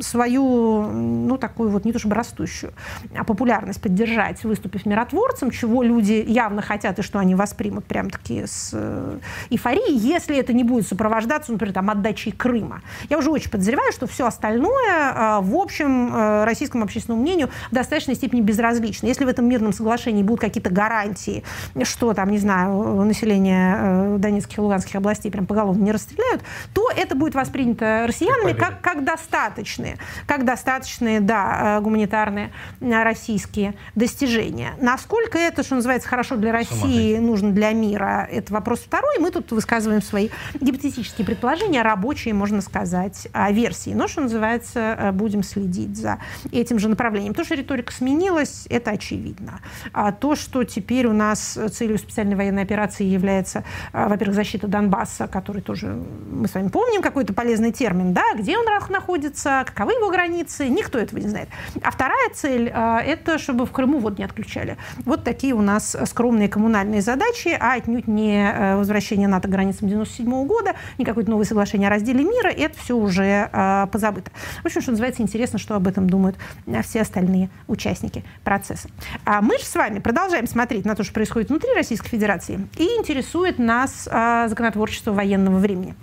[0.00, 2.72] свою, ну, такую вот не то чтобы растущую
[3.16, 8.70] а популярность поддержать, выступив миротворцем, чего люди явно хотят и что они воспримут прям-таки с
[8.72, 9.18] э,
[9.50, 12.82] эйфорией, если это не будет сопровождаться, например, там, отдачей Крыма.
[13.08, 17.74] Я уже очень подозреваю, что все остальное, а, в общем, э, российскому общественному мнению в
[17.74, 19.06] достаточной степени безразлично.
[19.06, 21.44] Если в этом мирном соглашении будут какие-то гарантии,
[21.82, 26.42] что там, не знаю, население э, Донецких и Луганских областей прям поголовно не расстреляют,
[26.72, 33.74] то это будет воспринято россиянами как, как достаточные, как достаточные, да, э, гуманитарные э, российские
[33.94, 34.72] достижения.
[34.80, 39.18] Насколько это, что называется, хорошо для России, нужно для мира, это вопрос второй.
[39.18, 43.90] Мы тут высказываем свои гипотетические предположения, рабочие, можно сказать, версии.
[43.90, 46.18] Но, что называется, будем следить за
[46.52, 47.34] этим же направлением.
[47.34, 49.60] То, что риторика сменилась, это очевидно.
[49.92, 55.26] А то, что теперь у нас целью специальной военной операции является, а, во-первых, защита Донбасса,
[55.26, 55.98] который тоже,
[56.30, 60.98] мы с вами помним, какой-то полезный термин, да, где он находится, каковы его границы, никто
[60.98, 61.48] этого не знает.
[61.82, 64.76] А вторая цель а,– это чтобы в Крыму вот не отключали.
[65.04, 69.88] Вот такие у нас скромные коммунальные задачи, а отнюдь не э, возвращение НАТО к границам
[69.88, 74.30] 97 года, не какое-то новое соглашение о разделе мира, это все уже э, позабыто.
[74.62, 76.35] В общем, что называется, интересно, что об этом думают
[76.66, 78.88] э, все остальные участники процесса.
[79.24, 82.84] А мы же с вами продолжаем смотреть на то, что происходит внутри Российской Федерации, и
[82.84, 85.94] интересует нас э, законотворчество военного времени.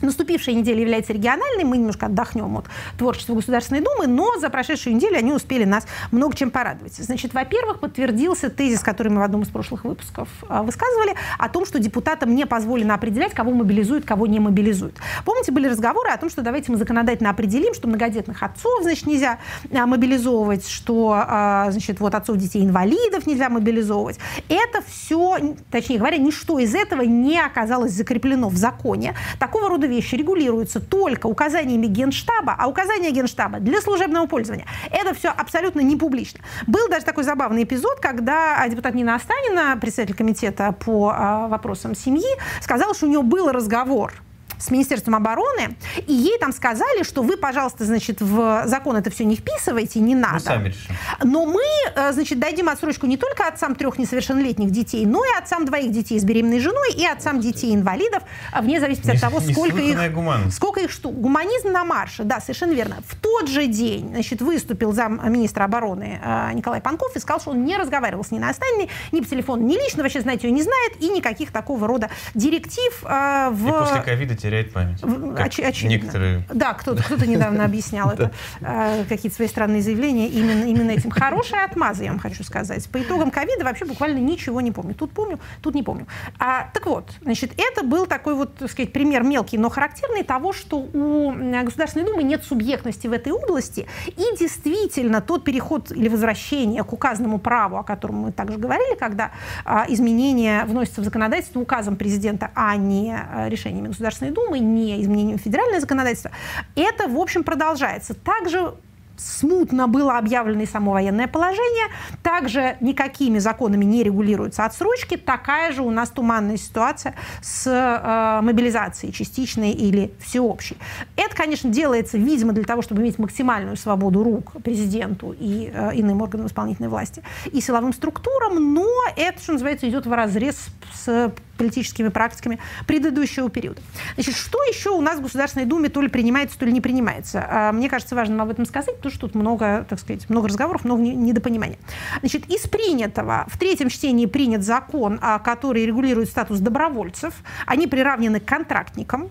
[0.00, 5.18] Наступившая неделя является региональной, мы немножко отдохнем от творчества Государственной Думы, но за прошедшую неделю
[5.18, 6.94] они успели нас много чем порадовать.
[6.94, 11.66] Значит, во-первых, подтвердился тезис, который мы в одном из прошлых выпусков а, высказывали, о том,
[11.66, 14.96] что депутатам не позволено определять, кого мобилизуют, кого не мобилизуют.
[15.24, 19.38] Помните, были разговоры о том, что давайте мы законодательно определим, что многодетных отцов, значит, нельзя
[19.72, 24.18] а, мобилизовывать, что, а, значит, вот отцов детей инвалидов нельзя мобилизовывать.
[24.48, 29.14] Это все, точнее говоря, ничто из этого не оказалось закреплено в законе.
[29.38, 34.66] Такого рода вещи регулируются только указаниями Генштаба, а указания Генштаба для служебного пользования.
[34.90, 36.40] Это все абсолютно не публично.
[36.66, 42.28] Был даже такой забавный эпизод, когда депутат Нина Останина, председатель комитета по а, вопросам семьи,
[42.60, 44.12] сказала, что у нее был разговор
[44.58, 49.24] с Министерством обороны, и ей там сказали, что вы, пожалуйста, значит, в закон это все
[49.24, 50.34] не вписывайте, не надо.
[50.34, 50.96] Мы сами решим.
[51.22, 51.62] Но мы,
[51.94, 56.18] э, значит, дадим отсрочку не только отцам трех несовершеннолетних детей, но и отцам двоих детей
[56.18, 60.56] с беременной женой и отцам детей-инвалидов, а вне зависимости от того, сколько их, гуманность.
[60.56, 61.14] сколько их штук.
[61.14, 62.96] Гуманизм на марше, да, совершенно верно.
[63.06, 67.50] В тот же день, значит, выступил зам министра обороны э, Николай Панков и сказал, что
[67.50, 70.62] он не разговаривал с Ниной Останиной ни по телефону, ни лично, вообще, знаете, ее не
[70.62, 73.68] знает, и никаких такого рода директив э, в...
[73.68, 75.02] И после ковида теряет память.
[75.02, 76.04] Оч- очевидно.
[76.04, 76.42] Некоторые...
[76.52, 81.10] Да, кто-то, кто недавно объяснял это, э, какие-то свои странные заявления именно, именно этим.
[81.10, 82.88] Хорошая отмаза, я вам хочу сказать.
[82.88, 84.94] По итогам ковида вообще буквально ничего не помню.
[84.94, 86.06] Тут помню, тут не помню.
[86.38, 90.52] А, так вот, значит, это был такой вот, так сказать, пример мелкий, но характерный того,
[90.52, 91.32] что у
[91.64, 97.38] Государственной Думы нет субъектности в этой области, и действительно тот переход или возвращение к указанному
[97.38, 99.32] праву, о котором мы также говорили, когда
[99.64, 103.14] а, изменения вносятся в законодательство указом президента, а не
[103.48, 106.30] решениями Государственной Думы, не изменением федерального законодательства,
[106.76, 108.14] это, в общем, продолжается.
[108.14, 108.74] Также
[109.18, 111.88] смутно было объявлено и само военное положение.
[112.22, 115.16] Также никакими законами не регулируются отсрочки.
[115.16, 120.76] Такая же у нас туманная ситуация с э, мобилизацией частичной или всеобщей.
[121.16, 126.22] Это, конечно, делается, видимо, для того, чтобы иметь максимальную свободу рук президенту и э, иным
[126.22, 132.08] органам исполнительной власти и силовым структурам, но это, что называется, идет в разрез с политическими
[132.08, 133.80] практиками предыдущего периода.
[134.14, 137.44] Значит, что еще у нас в Государственной Думе то ли принимается, то ли не принимается?
[137.46, 140.84] А, мне кажется важным об этом сказать, потому что тут много, так сказать, много разговоров,
[140.84, 141.78] много недопонимания.
[142.20, 147.34] Значит, из принятого в третьем чтении принят закон, а, который регулирует статус добровольцев.
[147.66, 149.30] Они приравнены к контрактникам.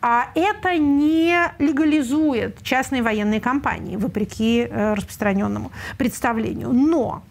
[0.00, 6.72] А это не легализует частные военные компании, вопреки э, распространенному представлению.
[6.72, 7.22] Но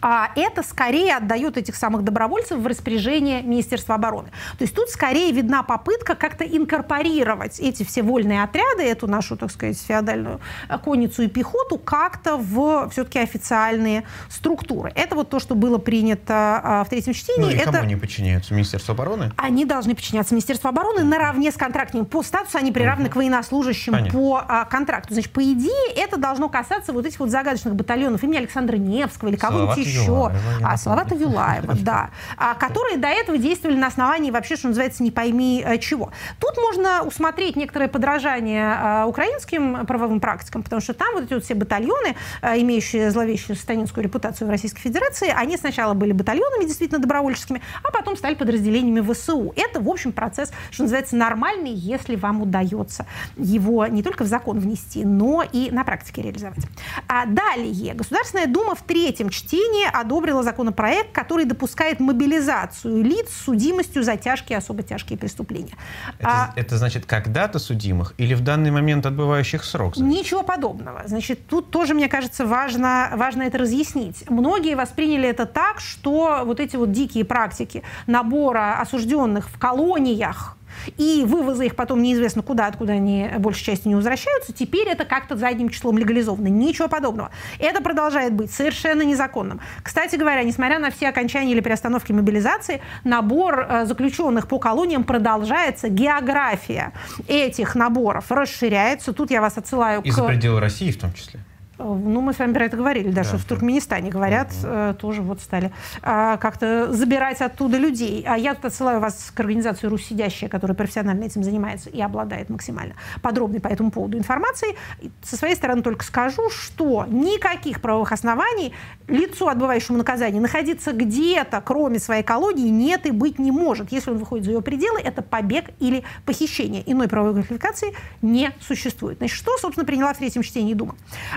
[0.00, 4.28] а это скорее отдает этих самых добровольцев в распоряжение Министерства обороны.
[4.58, 9.50] То есть тут скорее видна попытка как-то инкорпорировать эти все вольные отряды, эту нашу, так
[9.50, 10.40] сказать, феодальную
[10.84, 14.92] конницу и пехоту как-то в все-таки официальные структуры.
[14.94, 17.40] Это вот то, что было принято а, в третьем чтении.
[17.40, 17.72] Ну и это...
[17.72, 18.54] кому они подчиняются?
[18.54, 19.32] Министерству обороны?
[19.36, 22.06] Они должны подчиняться Министерству обороны наравне с контрактниками.
[22.06, 23.14] По статусу они приравнены угу.
[23.14, 24.18] к военнослужащим Понятно.
[24.18, 25.14] по а, контракту.
[25.14, 29.36] Значит, по идее, это должно касаться вот этих вот загадочных батальонов имени Александра Невского или
[29.36, 34.68] кого-нибудь еще, а Салавата Юлаева, да, а, которые до этого действовали на основании вообще, что
[34.68, 36.12] называется, не пойми э, чего.
[36.38, 41.44] Тут можно усмотреть некоторое подражание а, украинским правовым практикам, потому что там вот эти вот
[41.44, 47.00] все батальоны, а, имеющие зловещую станинскую репутацию в Российской Федерации, они сначала были батальонами действительно
[47.00, 49.52] добровольческими, а потом стали подразделениями ВСУ.
[49.56, 54.58] Это, в общем, процесс, что называется, нормальный, если вам удается его не только в закон
[54.58, 56.64] внести, но и на практике реализовать.
[57.08, 63.44] А далее Государственная Дума в третьем чтении чтении одобрила законопроект, который допускает мобилизацию лиц с
[63.44, 65.74] судимостью за тяжкие и особо тяжкие преступления.
[66.18, 69.96] Это, а, это значит когда-то судимых или в данный момент отбывающих срок?
[69.96, 71.02] Ничего подобного.
[71.06, 74.24] Значит, тут тоже, мне кажется, важно, важно это разъяснить.
[74.28, 80.56] Многие восприняли это так, что вот эти вот дикие практики набора осужденных в колониях
[80.96, 85.36] и вывоза их потом неизвестно куда, откуда они большей части не возвращаются, теперь это как-то
[85.36, 86.48] задним числом легализовано.
[86.48, 87.30] Ничего подобного.
[87.58, 89.60] Это продолжает быть совершенно незаконным.
[89.82, 95.88] Кстати говоря, несмотря на все окончания или приостановки мобилизации, набор э, заключенных по колониям продолжается.
[95.88, 96.92] География
[97.28, 99.12] этих наборов расширяется.
[99.12, 100.14] Тут я вас отсылаю И к...
[100.14, 101.40] за пределы России в том числе.
[101.82, 103.44] Ну, мы с вами про это говорили, да, Да, что в.
[103.44, 108.24] Туркменистане говорят, э, тоже вот стали а, как-то забирать оттуда людей.
[108.26, 112.48] А я тут отсылаю вас к организации «Русь сидящая», которая профессионально этим занимается и обладает
[112.48, 114.76] максимально подробной по этому поводу информацией.
[115.22, 118.72] Со своей стороны только скажу, что никаких правовых оснований
[119.08, 123.90] лицу, отбывающему наказание, находиться где-то, кроме своей колонии, нет и быть не может.
[123.90, 126.82] Если он выходит за ее пределы, это побег или похищение.
[126.86, 129.18] Иной правовой квалификации не существует.
[129.18, 130.94] Значит, что, собственно, приняла в третьем чтении Дума?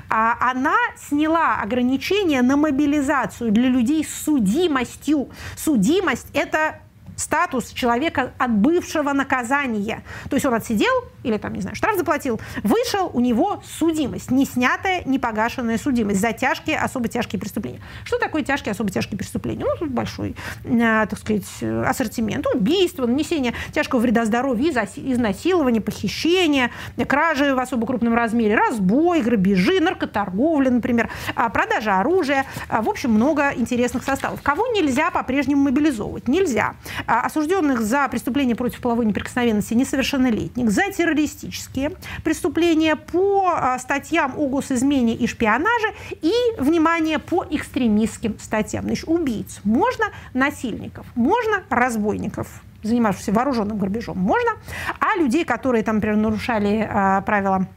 [0.09, 5.29] А, она сняла ограничения на мобилизацию для людей с судимостью.
[5.55, 6.79] Судимость– это
[7.15, 10.03] статус человека, отбывшего наказания.
[10.29, 10.91] То есть он отсидел
[11.23, 16.19] или там, не знаю, штраф заплатил, вышел, у него судимость, не снятая, не погашенная судимость
[16.19, 17.81] за тяжкие, особо тяжкие преступления.
[18.03, 19.63] Что такое тяжкие, особо тяжкие преступления?
[19.63, 22.45] Ну, тут большой, э, так сказать, э, ассортимент.
[22.53, 26.71] Убийство, нанесение тяжкого вреда здоровью, изнасилование, похищение,
[27.07, 32.45] кражи в особо крупном размере, разбой, грабежи, наркоторговля, например, а, продажа оружия.
[32.69, 34.41] А, В общем, много интересных составов.
[34.41, 36.27] Кого нельзя по-прежнему мобилизовывать?
[36.27, 36.75] Нельзя.
[37.07, 44.47] А, Осужденных за преступления против половой неприкосновенности несовершеннолетних, за террористические преступления по а, статьям о
[44.47, 48.85] госизмене и шпионаже и, внимание, по экстремистским статьям.
[48.85, 52.47] Значит, убийц можно, насильников можно, разбойников
[52.83, 54.51] занимавшихся вооруженным грабежом можно,
[54.99, 57.67] а людей, которые там, например, нарушали а, правила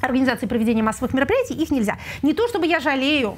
[0.00, 1.98] организации проведения массовых мероприятий, их нельзя.
[2.22, 3.36] Не то чтобы я жалею,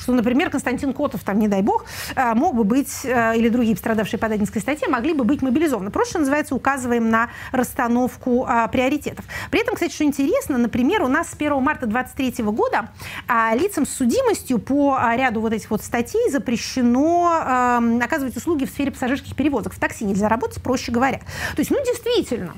[0.00, 1.84] что, например, Константин Котов, там, не дай бог,
[2.14, 5.90] э, мог бы быть, э, или другие пострадавшие по Дадинской статье, могли бы быть мобилизованы.
[6.10, 9.24] Что называется, указываем на расстановку а, приоритетов.
[9.50, 12.88] При этом, кстати, что интересно, например, у нас с 1 марта 2023 года
[13.28, 18.64] а, лицам с судимостью по а, ряду вот этих вот статей запрещено эм, оказывать услуги
[18.64, 19.74] в сфере пассажирских перевозок.
[19.74, 21.18] В такси нельзя работать, проще говоря.
[21.18, 22.54] То есть, ну, действительно,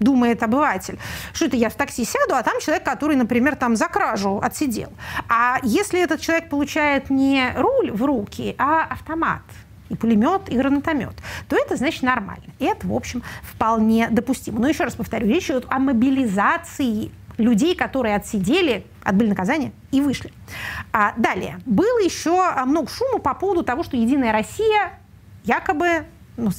[0.00, 0.98] думает обыватель,
[1.32, 4.92] что это я в такси сяду, а там человек, который, например, там за кражу отсидел.
[5.28, 9.42] А если этот человек получает не руль в руки, а автомат,
[9.88, 11.14] и пулемет, и гранатомет,
[11.48, 12.44] то это значит нормально.
[12.58, 14.60] И это, в общем, вполне допустимо.
[14.60, 20.32] Но еще раз повторю, речь идет о мобилизации людей, которые отсидели, отбыли наказание и вышли.
[20.92, 21.60] А далее.
[21.64, 24.98] Было еще а, много шума по поводу того, что «Единая Россия»
[25.44, 26.04] якобы
[26.38, 26.50] ну,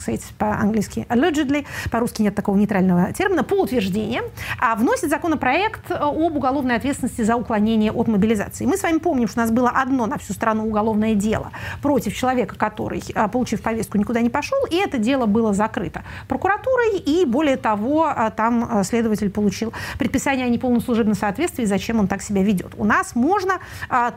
[0.00, 4.24] сказать по-английски, allegedly, по-русски нет такого нейтрального термина, по утверждениям,
[4.58, 8.64] а, вносит законопроект э, об уголовной ответственности за уклонение от мобилизации.
[8.64, 12.14] Мы с вами помним, что у нас было одно на всю страну уголовное дело против
[12.14, 17.24] человека, который, а, получив повестку, никуда не пошел, и это дело было закрыто прокуратурой, и
[17.26, 22.42] более того, а, там следователь получил предписание о неполном служебном соответствии, зачем он так себя
[22.42, 22.72] ведет.
[22.78, 23.58] У нас можно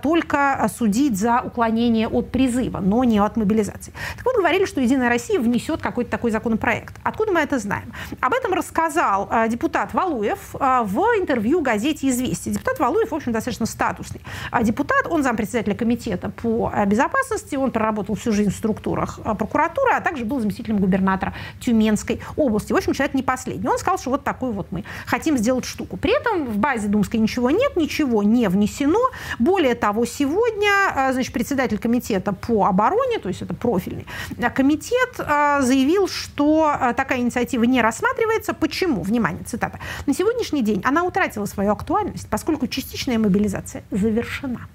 [0.01, 3.93] только судить за уклонение от призыва, но не от мобилизации.
[4.15, 6.93] Так вот, говорили, что «Единая Россия» внесет какой-то такой законопроект.
[7.01, 7.91] Откуда мы это знаем?
[8.19, 12.53] Об этом рассказал а, депутат Валуев а, в интервью газете «Известия».
[12.53, 15.07] Депутат Валуев, в общем, достаточно статусный а, депутат.
[15.09, 20.39] Он зампредседателя комитета по безопасности, он проработал всю жизнь в структурах прокуратуры, а также был
[20.39, 22.71] заместителем губернатора Тюменской области.
[22.71, 23.67] В общем, человек не последний.
[23.67, 25.97] Он сказал, что вот такой вот мы хотим сделать штуку.
[25.97, 29.09] При этом в базе Думской ничего нет, ничего не внесено.
[29.39, 34.05] Более того, сегодня значит, председатель комитета по обороне, то есть это профильный
[34.37, 34.49] а,
[34.91, 38.53] комитет, а, заявил, что а, такая инициатива не рассматривается.
[38.53, 39.01] Почему?
[39.01, 39.79] Внимание, цитата.
[40.05, 44.67] На сегодняшний день она утратила свою актуальность, поскольку частичная мобилизация завершена.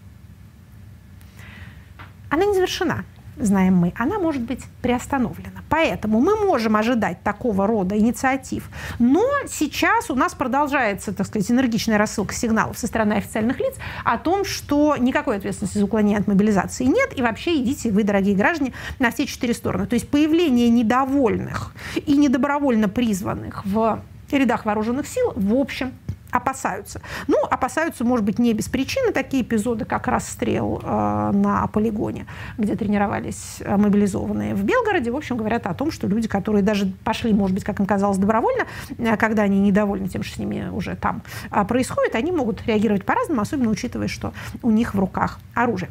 [2.30, 3.04] Она не завершена,
[3.38, 5.62] знаем мы, она может быть приостановлена.
[5.68, 8.68] Поэтому мы можем ожидать такого рода инициатив.
[8.98, 14.18] Но сейчас у нас продолжается, так сказать, энергичная рассылка сигналов со стороны официальных лиц о
[14.18, 18.72] том, что никакой ответственности за уклонение от мобилизации нет, и вообще идите вы, дорогие граждане,
[18.98, 19.86] на все четыре стороны.
[19.86, 25.92] То есть появление недовольных и недобровольно призванных в рядах вооруженных сил, в общем,
[26.30, 27.00] опасаются.
[27.26, 32.26] Ну, опасаются, может быть, не без причины такие эпизоды, как расстрел э, на полигоне,
[32.58, 35.10] где тренировались э, мобилизованные в Белгороде.
[35.10, 38.18] В общем, говорят о том, что люди, которые даже пошли, может быть, как им казалось,
[38.18, 38.66] добровольно,
[38.98, 43.04] э, когда они недовольны тем, что с ними уже там э, происходит, они могут реагировать
[43.04, 45.90] по-разному, особенно учитывая, что у них в руках оружие.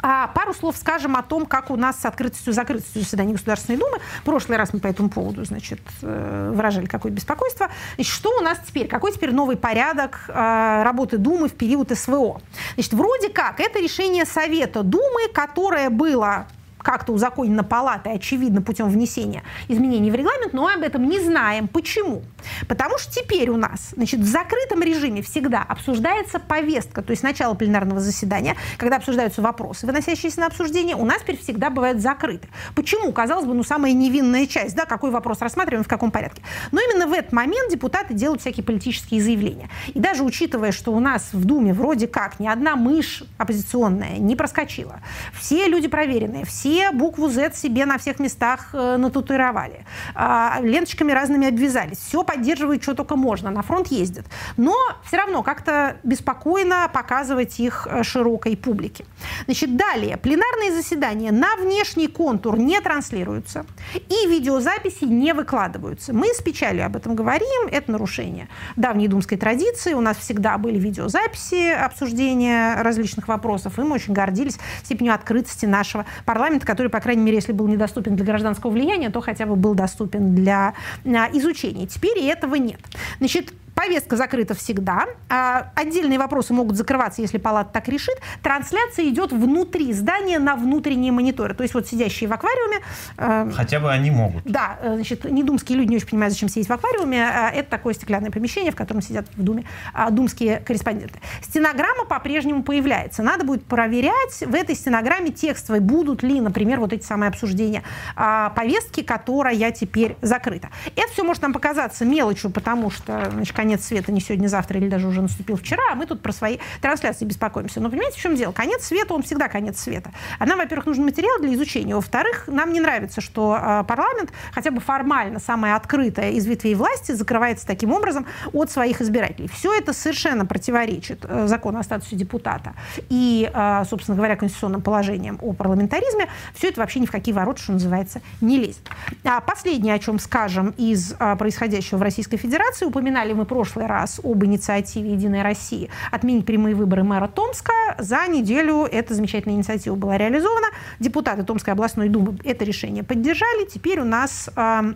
[0.00, 3.78] А пару слов скажем о том, как у нас с открытостью и закрытостью заседаний Государственной
[3.78, 3.98] Думы.
[4.20, 7.70] В прошлый раз мы по этому поводу значит, э, выражали какое-то беспокойство.
[7.96, 8.88] Значит, что у нас теперь?
[8.88, 12.40] Какой теперь новый порядок э, работы Думы в период СВО?
[12.74, 16.46] Значит, вроде как это решение Совета Думы, которое было
[16.84, 21.66] как-то узаконена палатой, очевидно, путем внесения изменений в регламент, но об этом не знаем.
[21.66, 22.22] Почему?
[22.68, 27.54] Потому что теперь у нас значит, в закрытом режиме всегда обсуждается повестка, то есть начало
[27.54, 32.48] пленарного заседания, когда обсуждаются вопросы, выносящиеся на обсуждение, у нас теперь всегда бывают закрыты.
[32.74, 33.10] Почему?
[33.12, 36.42] Казалось бы, ну, самая невинная часть, да, какой вопрос рассматриваем, в каком порядке.
[36.70, 39.70] Но именно в этот момент депутаты делают всякие политические заявления.
[39.94, 44.36] И даже учитывая, что у нас в Думе вроде как ни одна мышь оппозиционная не
[44.36, 45.00] проскочила,
[45.32, 49.84] все люди проверенные, все букву Z себе на всех местах э, нататуировали,
[50.14, 54.26] э, ленточками разными обвязались, все поддерживают, что только можно, на фронт ездят.
[54.56, 54.74] Но
[55.06, 59.04] все равно как-то беспокойно показывать их э, широкой публике.
[59.46, 60.16] Значит, далее.
[60.16, 63.64] Пленарные заседания на внешний контур не транслируются
[63.94, 66.12] и видеозаписи не выкладываются.
[66.12, 69.94] Мы с печалью об этом говорим, это нарушение давней думской традиции.
[69.94, 76.06] У нас всегда были видеозаписи обсуждения различных вопросов, и мы очень гордились степенью открытости нашего
[76.24, 79.74] парламента, который, по крайней мере, если был недоступен для гражданского влияния, то хотя бы был
[79.74, 81.86] доступен для а, изучения.
[81.86, 82.80] Теперь и этого нет.
[83.18, 85.06] Значит, Повестка закрыта всегда.
[85.28, 88.16] А, отдельные вопросы могут закрываться, если палата так решит.
[88.42, 91.54] Трансляция идет внутри здания на внутренние мониторы.
[91.54, 92.78] То есть вот сидящие в аквариуме...
[93.18, 94.44] Э, Хотя бы они могут.
[94.44, 97.18] Да, э, значит, недумские люди не очень понимают, зачем сидеть в аквариуме.
[97.18, 101.18] Э, это такое стеклянное помещение, в котором сидят в Думе э, думские корреспонденты.
[101.42, 103.22] Стенограмма по-прежнему появляется.
[103.22, 107.82] Надо будет проверять в этой стенограмме текстовой, будут ли, например, вот эти самые обсуждения
[108.14, 110.68] повестки, которая теперь закрыта.
[110.96, 114.88] Это все может нам показаться мелочью, потому что, значит, конец света не сегодня, завтра или
[114.88, 117.80] даже уже наступил вчера, а мы тут про свои трансляции беспокоимся.
[117.80, 118.52] Но понимаете, в чем дело?
[118.52, 120.10] Конец света, он всегда конец света.
[120.38, 121.94] А нам, во-первых, нужен материал для изучения.
[121.94, 127.12] Во-вторых, нам не нравится, что э, парламент, хотя бы формально самая открытая из ветвей власти,
[127.12, 129.48] закрывается таким образом от своих избирателей.
[129.48, 132.74] Все это совершенно противоречит э, закону о статусе депутата
[133.08, 136.28] и, э, собственно говоря, конституционным положениям о парламентаризме.
[136.54, 138.90] Все это вообще ни в какие ворота, что называется, не лезет.
[139.24, 144.20] А последнее, о чем скажем из э, происходящего в Российской Федерации, упоминали мы прошлый раз
[144.24, 147.72] об инициативе «Единой России» отменить прямые выборы мэра Томска.
[148.00, 150.66] За неделю эта замечательная инициатива была реализована.
[150.98, 153.64] Депутаты Томской областной думы это решение поддержали.
[153.66, 154.94] Теперь у нас э,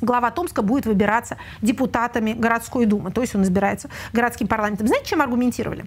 [0.00, 3.12] глава Томска будет выбираться депутатами городской думы.
[3.12, 4.88] То есть он избирается городским парламентом.
[4.88, 5.84] Знаете, чем аргументировали?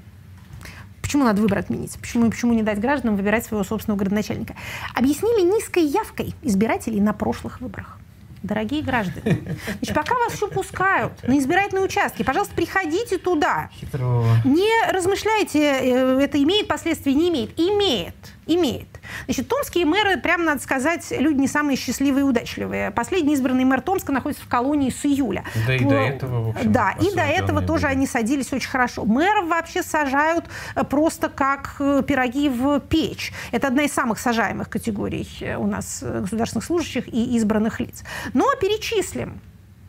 [1.02, 2.00] Почему надо выбор отменить?
[2.00, 4.56] Почему, почему не дать гражданам выбирать своего собственного городоначальника?
[4.96, 8.00] Объяснили низкой явкой избирателей на прошлых выборах.
[8.42, 13.70] Дорогие граждане, значит, пока вас еще пускают на избирательные участки, пожалуйста, приходите туда.
[13.74, 14.26] Хитро.
[14.46, 17.60] Не размышляйте, э, это имеет последствия, не имеет.
[17.60, 18.16] Имеет
[18.54, 18.88] имеет.
[19.26, 22.92] Значит, томские мэры, прямо надо сказать, люди не самые счастливые и удачливые.
[22.92, 25.44] Последний избранный мэр Томска находится в колонии с июля.
[25.68, 27.98] Да и до этого, в общем, Да, и до этого тоже были.
[27.98, 29.06] они садились очень хорошо.
[29.06, 30.46] Мэров вообще сажают
[30.76, 33.34] э, просто как э, пироги в печь.
[33.52, 38.04] Это одна из самых сажаемых категорий э, у нас государственных служащих и избранных лиц.
[38.34, 39.40] Но перечислим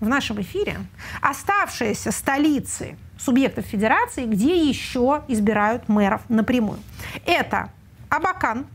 [0.00, 0.78] в нашем эфире
[1.20, 6.78] оставшиеся столицы субъектов федерации, где еще избирают мэров напрямую.
[7.26, 7.70] Это
[8.08, 8.66] Абакан,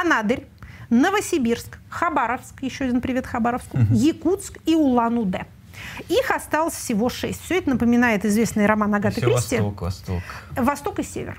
[0.00, 0.46] Анадырь,
[0.90, 3.86] Новосибирск, Хабаровск, еще один привет Хабаровску, угу.
[3.94, 5.46] Якутск и Улан-Удэ.
[6.08, 7.42] Их осталось всего шесть.
[7.44, 9.56] Все это напоминает известный роман Агаты Кристи.
[9.56, 10.22] Восток, Восток.
[10.56, 11.38] Восток и Север.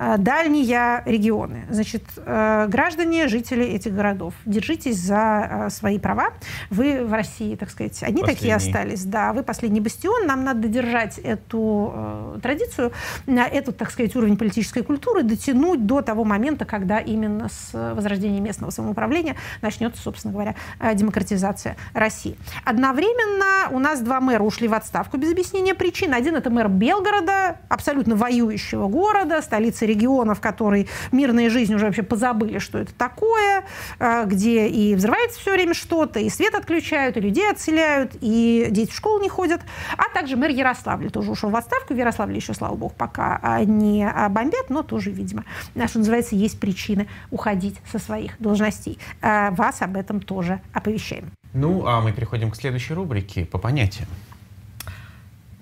[0.00, 1.66] Э, дальние регионы.
[1.68, 6.30] Значит, э, граждане, жители этих городов, держитесь за э, свои права.
[6.70, 8.34] Вы в России, так сказать, одни последний.
[8.34, 9.04] такие остались.
[9.04, 10.26] Да, вы последний бастион.
[10.26, 12.92] Нам надо додержать эту традицию,
[13.26, 18.70] этот, так сказать, уровень политической культуры, дотянуть до того момента, когда именно с возрождения местного
[18.70, 20.54] самоуправления начнется, собственно говоря,
[20.94, 22.38] демократизация России.
[22.64, 26.14] Одновременно у нас два мэра ушли в отставку без объяснения причин.
[26.14, 32.58] Один это мэр Белгорода, абсолютно воюющего города, столицы регионов, которые мирные жизни уже вообще позабыли,
[32.58, 33.64] что это такое,
[33.98, 38.90] э, где и взрывается все время что-то, и свет отключают, и людей отселяют, и дети
[38.90, 39.60] в школу не ходят.
[39.96, 41.94] А также мэр Ярославля тоже ушел в отставку.
[41.94, 45.44] В Ярославле еще, слава богу, пока а, не а, бомбят, но тоже, видимо,
[45.86, 48.98] что называется, есть причины уходить со своих должностей.
[49.20, 51.30] Вас об этом тоже оповещаем.
[51.52, 54.08] Ну, а мы переходим к следующей рубрике по понятиям.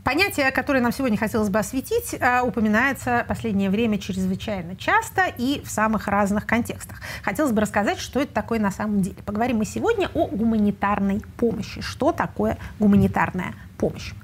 [0.09, 5.61] Понятие, которое нам сегодня хотелось бы осветить, э, упоминается в последнее время чрезвычайно часто и
[5.63, 7.03] в самых разных контекстах.
[7.23, 9.17] Хотелось бы рассказать, что это такое на самом деле.
[9.27, 11.83] Поговорим мы сегодня о гуманитарной помощи.
[11.83, 14.15] Что такое гуманитарная помощь?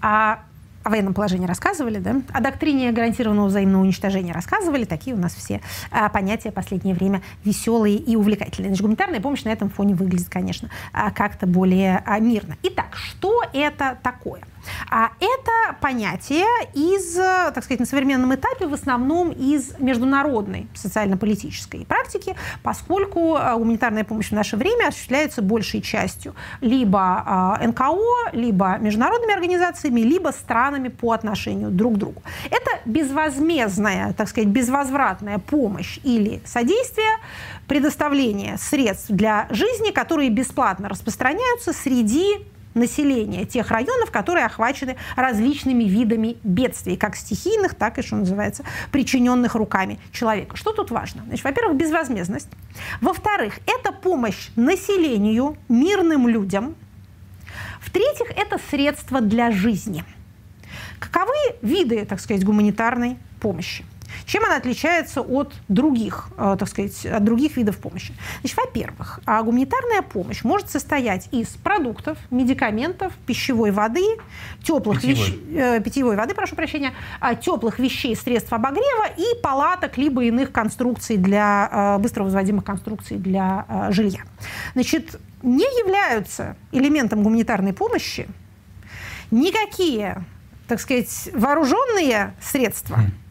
[0.00, 0.38] А
[0.84, 2.22] о военном положении рассказывали, да?
[2.32, 4.84] О доктрине гарантированного взаимного уничтожения рассказывали.
[4.84, 5.60] Такие у нас все
[5.90, 8.68] а, понятия в последнее время веселые и увлекательные.
[8.68, 12.56] Значит, гуманитарная помощь на этом фоне выглядит, конечно, а, как-то более а, мирно.
[12.62, 14.42] Итак, что это такое?
[14.90, 22.36] А это понятие из, так сказать, на современном этапе в основном из международной социально-политической практики,
[22.62, 29.34] поскольку э, гуманитарная помощь в наше время осуществляется большей частью либо э, НКО, либо международными
[29.34, 32.22] организациями, либо странами по отношению друг к другу.
[32.46, 37.18] Это безвозмездная, так сказать, безвозвратная помощь или содействие,
[37.66, 46.36] предоставление средств для жизни, которые бесплатно распространяются среди населения тех районов, которые охвачены различными видами
[46.42, 50.56] бедствий, как стихийных, так и, что называется, причиненных руками человека.
[50.56, 51.22] Что тут важно?
[51.26, 52.48] Значит, во-первых, безвозмездность.
[53.00, 56.74] Во-вторых, это помощь населению, мирным людям.
[57.80, 60.04] В-третьих, это средства для жизни.
[60.98, 63.84] Каковы виды, так сказать, гуманитарной помощи?
[64.26, 68.14] Чем она отличается от других, э, так сказать, от других видов помощи?
[68.40, 74.04] Значит, во-первых, а гуманитарная помощь может состоять из продуктов, медикаментов, пищевой воды,
[74.62, 75.34] теплых питьевой, вещ...
[75.52, 81.16] э, питьевой воды, прошу прощения, э, теплых вещей, средств обогрева и палаток либо иных конструкций
[81.16, 84.20] для э, быстро возводимых конструкций для жилья.
[84.74, 88.26] Значит, не являются элементом гуманитарной помощи
[89.30, 90.24] никакие,
[90.68, 92.96] так сказать, вооруженные средства.
[92.96, 93.23] Mm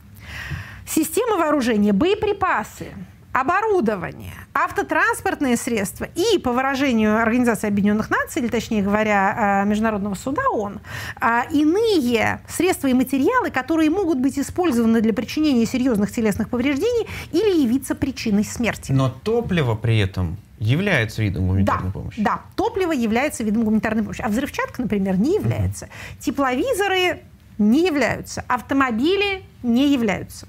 [0.85, 2.87] системы вооружения, боеприпасы,
[3.33, 10.43] оборудование, автотранспортные средства и, по выражению Организации Объединенных Наций, или точнее говоря, э, Международного суда
[10.51, 10.79] ООН,
[11.19, 17.63] э, иные средства и материалы, которые могут быть использованы для причинения серьезных телесных повреждений или
[17.63, 18.91] явиться причиной смерти.
[18.91, 22.21] Но топливо при этом является видом гуманитарной да, помощи.
[22.21, 24.21] Да, топливо является видом гуманитарной помощи.
[24.21, 25.85] А взрывчатка, например, не является.
[25.85, 25.91] Угу.
[26.19, 27.21] Тепловизоры
[27.57, 28.45] не являются.
[28.47, 30.47] Автомобили не являются.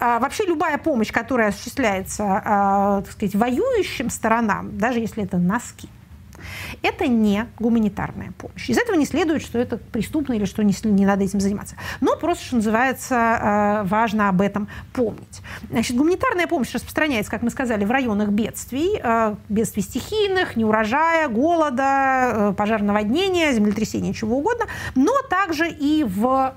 [0.00, 5.88] А, вообще любая помощь, которая осуществляется, а, так сказать, воюющим сторонам, даже если это носки,
[6.82, 8.70] это не гуманитарная помощь.
[8.70, 11.74] Из этого не следует, что это преступно или что не, не надо этим заниматься.
[12.00, 15.42] Но просто, что называется, а, важно об этом помнить.
[15.68, 19.02] Значит, гуманитарная помощь распространяется, как мы сказали, в районах бедствий,
[19.48, 26.54] бедствий стихийных, неурожая, голода, пожар наводнения, землетрясения, чего угодно, но также и в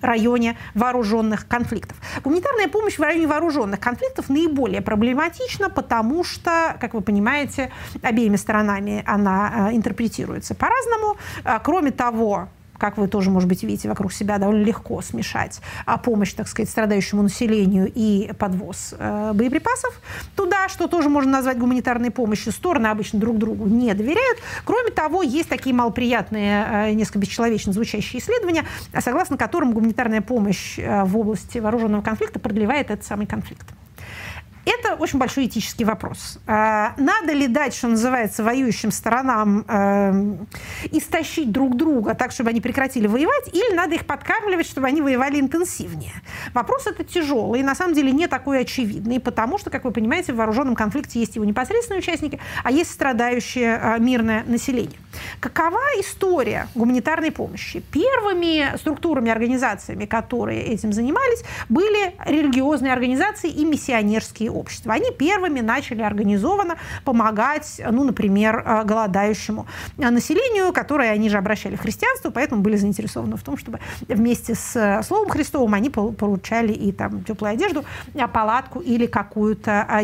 [0.00, 1.96] районе вооруженных конфликтов.
[2.22, 7.70] Гуманитарная помощь в районе вооруженных конфликтов наиболее проблематична, потому что, как вы понимаете,
[8.02, 11.16] обеими сторонами она э, интерпретируется по-разному.
[11.44, 15.98] Э, кроме того, как вы тоже, может быть, видите вокруг себя, довольно легко смешать а
[15.98, 20.00] помощь, так сказать, страдающему населению и подвоз э, боеприпасов
[20.36, 22.52] туда, что тоже можно назвать гуманитарной помощью.
[22.52, 24.38] Стороны обычно друг другу не доверяют.
[24.64, 28.64] Кроме того, есть такие малоприятные, э, несколько бесчеловечно звучащие исследования,
[29.00, 33.66] согласно которым гуманитарная помощь э, в области вооруженного конфликта продлевает этот самый конфликт.
[34.68, 36.38] Это очень большой этический вопрос.
[36.46, 40.36] А, надо ли дать, что называется, воюющим сторонам э,
[40.92, 45.40] истощить друг друга так, чтобы они прекратили воевать, или надо их подкармливать, чтобы они воевали
[45.40, 46.12] интенсивнее?
[46.52, 50.34] Вопрос это тяжелый, и на самом деле не такой очевидный, потому что, как вы понимаете,
[50.34, 54.98] в вооруженном конфликте есть его непосредственные участники, а есть страдающее э, мирное население.
[55.40, 57.80] Какова история гуманитарной помощи?
[57.80, 64.94] Первыми структурами, организациями, которые этим занимались, были религиозные организации и миссионерские общества.
[64.94, 71.80] Они первыми начали организованно помогать, ну, например, э, голодающему населению, которое они же обращали в
[71.80, 76.92] христианство, поэтому были заинтересованы в том, чтобы вместе с э, Словом Христовым они получали и
[76.92, 77.84] там теплую одежду,
[78.28, 80.02] палатку или какую-то а,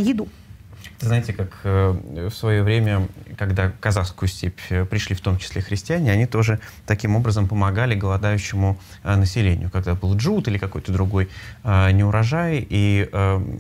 [1.01, 1.07] еду.
[1.07, 6.13] Знаете, как э, в свое время, когда казахскую степь э, пришли в том числе христиане,
[6.13, 9.71] они тоже таким образом помогали голодающему э, населению.
[9.71, 11.29] Когда был джут или какой-то другой
[11.65, 13.09] неурожай, и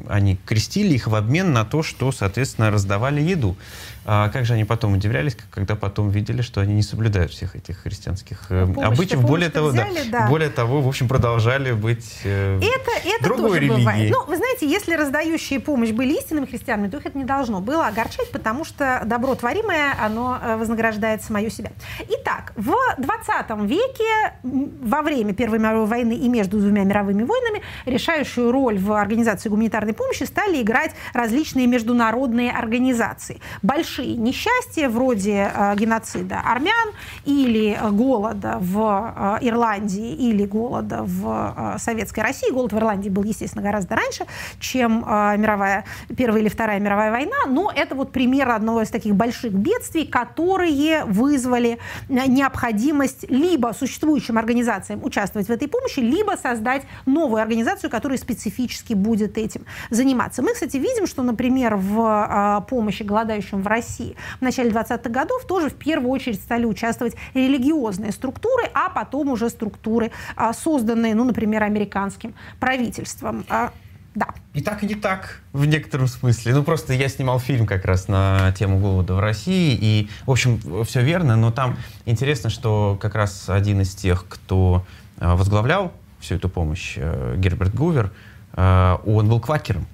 [0.08, 3.56] они крестили их в обмен на то, что, соответственно, раздавали еду.
[4.04, 7.78] А как же они потом удивлялись, когда потом видели, что они не соблюдают всех этих
[7.78, 9.22] христианских э, помощь обычаев.
[9.22, 10.28] Более того, взяли, да, да.
[10.28, 13.84] более того, в общем, продолжали быть э, это, это другой тоже религией.
[13.84, 14.10] Бывает.
[14.10, 17.86] Ну, вы знаете, если раздающие помощь были истинными христианами, то их это не должно было
[17.86, 21.72] огорчать, потому что добро творимое, оно э, вознаграждает самое себя.
[22.08, 28.50] Итак, в 20 веке, во время Первой мировой войны и между двумя мировыми войнами, решающую
[28.52, 33.40] роль в организации гуманитарной помощи стали играть различные международные организации.
[33.62, 36.90] Большие большие несчастья, вроде э, геноцида армян
[37.24, 42.50] или голода в э, Ирландии или голода в э, Советской России.
[42.50, 44.26] Голод в Ирландии был, естественно, гораздо раньше,
[44.58, 45.84] чем мировая,
[46.16, 51.04] Первая или Вторая мировая война, но это вот пример одного из таких больших бедствий, которые
[51.04, 51.78] вызвали
[52.08, 59.38] необходимость либо существующим организациям участвовать в этой помощи, либо создать новую организацию, которая специфически будет
[59.38, 60.42] этим заниматься.
[60.42, 63.83] Мы, кстати, видим, что, например, в помощи голодающим в России
[64.38, 69.50] в начале 20-х годов тоже в первую очередь стали участвовать религиозные структуры, а потом уже
[69.50, 73.44] структуры, а, созданные, ну, например, американским правительством.
[73.48, 73.72] А,
[74.14, 74.28] да.
[74.52, 76.54] И так, и не так, в некотором смысле.
[76.54, 80.60] Ну, просто я снимал фильм как раз на тему голода в России, и, в общем,
[80.84, 81.76] все верно, но там
[82.06, 84.84] интересно, что как раз один из тех, кто
[85.18, 88.12] э, возглавлял всю эту помощь, э, Герберт Гувер,
[88.52, 89.86] э, он был квакером.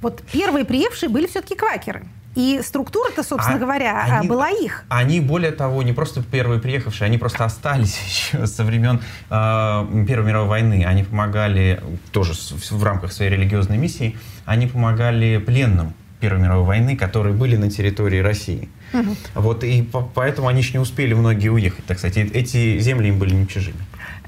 [0.00, 2.06] Вот первые приехавшие были все-таки квакеры.
[2.36, 4.84] И структура-то, собственно а, говоря, они, была их.
[4.90, 10.26] Они, более того, не просто первые приехавшие, они просто остались еще со времен э, Первой
[10.26, 10.84] мировой войны.
[10.86, 11.82] Они помогали,
[12.12, 17.70] тоже в рамках своей религиозной миссии, они помогали пленным Первой мировой войны, которые были на
[17.70, 18.68] территории России.
[18.92, 19.16] Угу.
[19.34, 22.18] Вот, и по, поэтому они еще не успели многие уехать, так сказать.
[22.18, 23.78] Эти земли им были не чужими.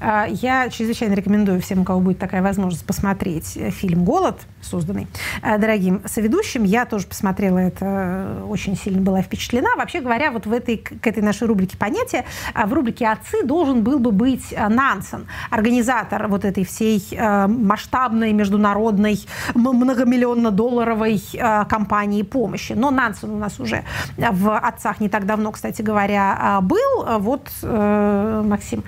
[0.01, 5.07] А, я чрезвычайно рекомендую всем, у кого будет такая возможность, посмотреть э, фильм «Голод», созданный
[5.41, 6.63] э, дорогим соведущим.
[6.63, 9.75] Я тоже посмотрела это, э, очень сильно была впечатлена.
[9.77, 13.99] Вообще говоря, вот в этой, к этой нашей рубрике понятия, в рубрике «Отцы» должен был
[13.99, 17.03] бы быть Нансен, организатор вот этой всей
[17.47, 19.19] масштабной международной
[19.53, 21.21] многомиллионно-долларовой
[21.67, 22.73] компании помощи.
[22.73, 23.83] Но Нансен у нас уже
[24.17, 27.19] в «Отцах» не так давно, кстати говоря, был.
[27.19, 28.83] Вот Максим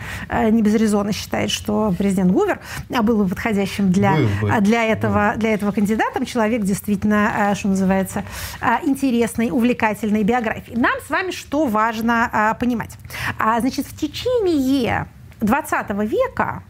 [0.52, 4.62] не без резона Аризона считает, что президент Гувер был бы подходящим для, был бы.
[4.62, 6.26] для, этого, для этого кандидата.
[6.26, 8.24] Человек действительно, э, что называется,
[8.84, 10.74] интересной, увлекательной биографии.
[10.76, 12.98] Нам с вами что важно понимать?
[13.40, 15.08] А, значит, в течение
[15.42, 16.64] 20 века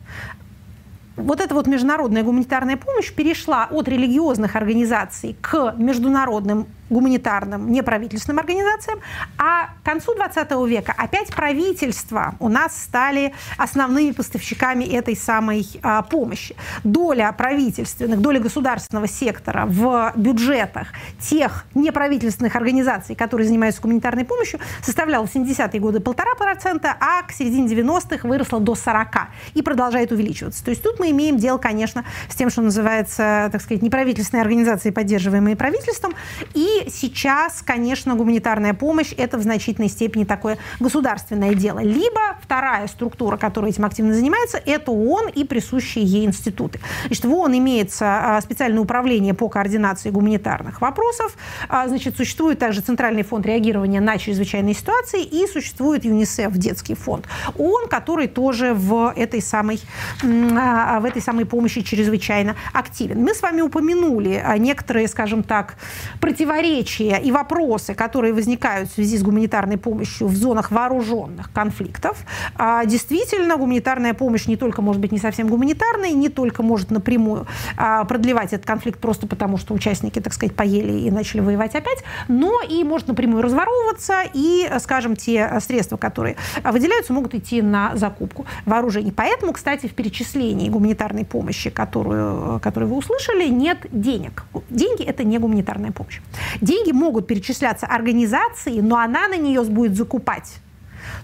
[1.17, 8.99] вот эта вот международная гуманитарная помощь перешла от религиозных организаций к международным гуманитарным неправительственным организациям,
[9.37, 16.01] а к концу 20 века опять правительства у нас стали основными поставщиками этой самой а,
[16.03, 16.55] помощи.
[16.83, 20.89] Доля правительственных, доля государственного сектора в бюджетах
[21.19, 27.31] тех неправительственных организаций, которые занимаются гуманитарной помощью, составляла в 70-е годы полтора процента, а к
[27.31, 29.07] середине 90-х выросла до 40
[29.53, 30.63] и продолжает увеличиваться.
[30.63, 34.89] То есть тут мы имеем дело, конечно, с тем, что называется, так сказать, неправительственные организации,
[34.89, 36.13] поддерживаемые правительством,
[36.53, 41.79] и сейчас, конечно, гуманитарная помощь– это в значительной степени такое государственное дело.
[41.79, 46.79] Либо вторая структура, которая этим активно занимается, это ООН и присущие ей институты.
[47.05, 51.37] Значит, в ООН имеется а, специальное управление по координации гуманитарных вопросов.
[51.69, 57.25] А, значит, существует также Центральный фонд реагирования на чрезвычайные ситуации и существует ЮНИСЕФ, детский фонд.
[57.57, 59.79] ООН, который тоже в этой самой,
[60.23, 63.21] а, в этой самой помощи чрезвычайно активен.
[63.21, 65.75] Мы с вами упомянули некоторые, скажем так,
[66.19, 72.17] противоречия противоречия и вопросы, которые возникают в связи с гуманитарной помощью в зонах вооруженных конфликтов,
[72.55, 77.47] а, действительно гуманитарная помощь не только может быть не совсем гуманитарной, не только может напрямую
[77.77, 82.03] а, продлевать этот конфликт просто потому, что участники, так сказать, поели и начали воевать опять,
[82.27, 88.45] но и может напрямую разворовываться, и, скажем, те средства, которые выделяются, могут идти на закупку
[88.65, 89.11] вооружений.
[89.11, 94.45] Поэтому, кстати, в перечислении гуманитарной помощи, которую, которую вы услышали, нет денег.
[94.69, 96.21] Деньги– это не гуманитарная помощь.
[96.59, 100.59] Деньги могут перечисляться организации, но она на нее будет закупать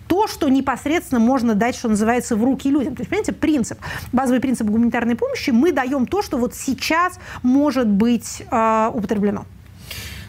[0.08, 2.96] то, что непосредственно можно дать, что называется, в руки людям.
[2.96, 3.80] То есть, понимаете, принцип,
[4.12, 9.46] базовый принцип гуманитарной помощи, мы даем то, что вот сейчас может быть э, употреблено.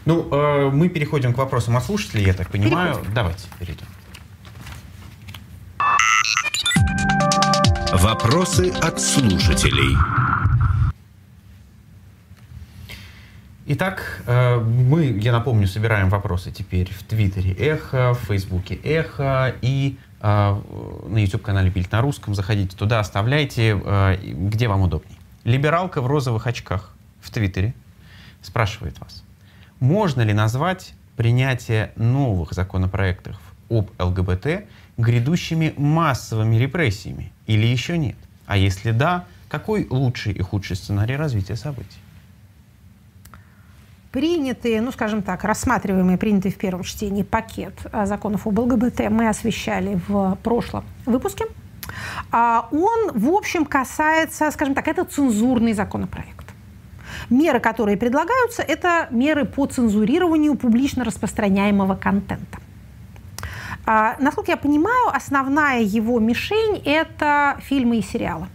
[0.05, 2.93] Ну, э, мы переходим к вопросам от слушателей, я так понимаю.
[2.93, 3.13] Переходим.
[3.13, 3.85] Давайте перейдем.
[7.93, 9.97] Вопросы от слушателей.
[13.71, 19.95] Итак, э, мы, я напомню, собираем вопросы теперь в Твиттере Эхо, в Фейсбуке Эхо и
[20.21, 20.61] э,
[21.07, 22.33] на YouTube-канале Бильд на русском.
[22.33, 25.15] Заходите туда, оставляйте, э, где вам удобней.
[25.43, 27.75] Либералка в розовых очках в Твиттере
[28.41, 29.23] спрашивает вас,
[29.79, 33.37] можно ли назвать принятие новых законопроектов
[33.69, 34.65] об ЛГБТ
[34.97, 38.17] грядущими массовыми репрессиями или еще нет?
[38.47, 41.99] А если да, какой лучший и худший сценарий развития событий?
[44.11, 49.29] Принятые, ну, скажем так, рассматриваемый, принятый в первом чтении пакет а, законов об ЛГБТ мы
[49.29, 51.45] освещали в прошлом выпуске.
[52.31, 56.45] А, он, в общем, касается, скажем так, это цензурный законопроект.
[57.29, 62.59] Меры, которые предлагаются, это меры по цензурированию публично распространяемого контента.
[63.85, 68.47] А, насколько я понимаю, основная его мишень– это фильмы и сериалы.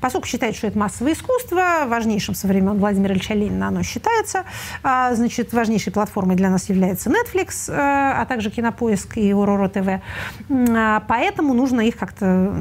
[0.00, 4.44] Поскольку считает, что это массовое искусство, важнейшим со времен Владимира Ильича Ленина оно считается,
[4.82, 10.02] а, значит, важнейшей платформой для нас является Netflix, э, а также Кинопоиск и Урора ТВ.
[11.08, 12.52] Поэтому нужно их как-то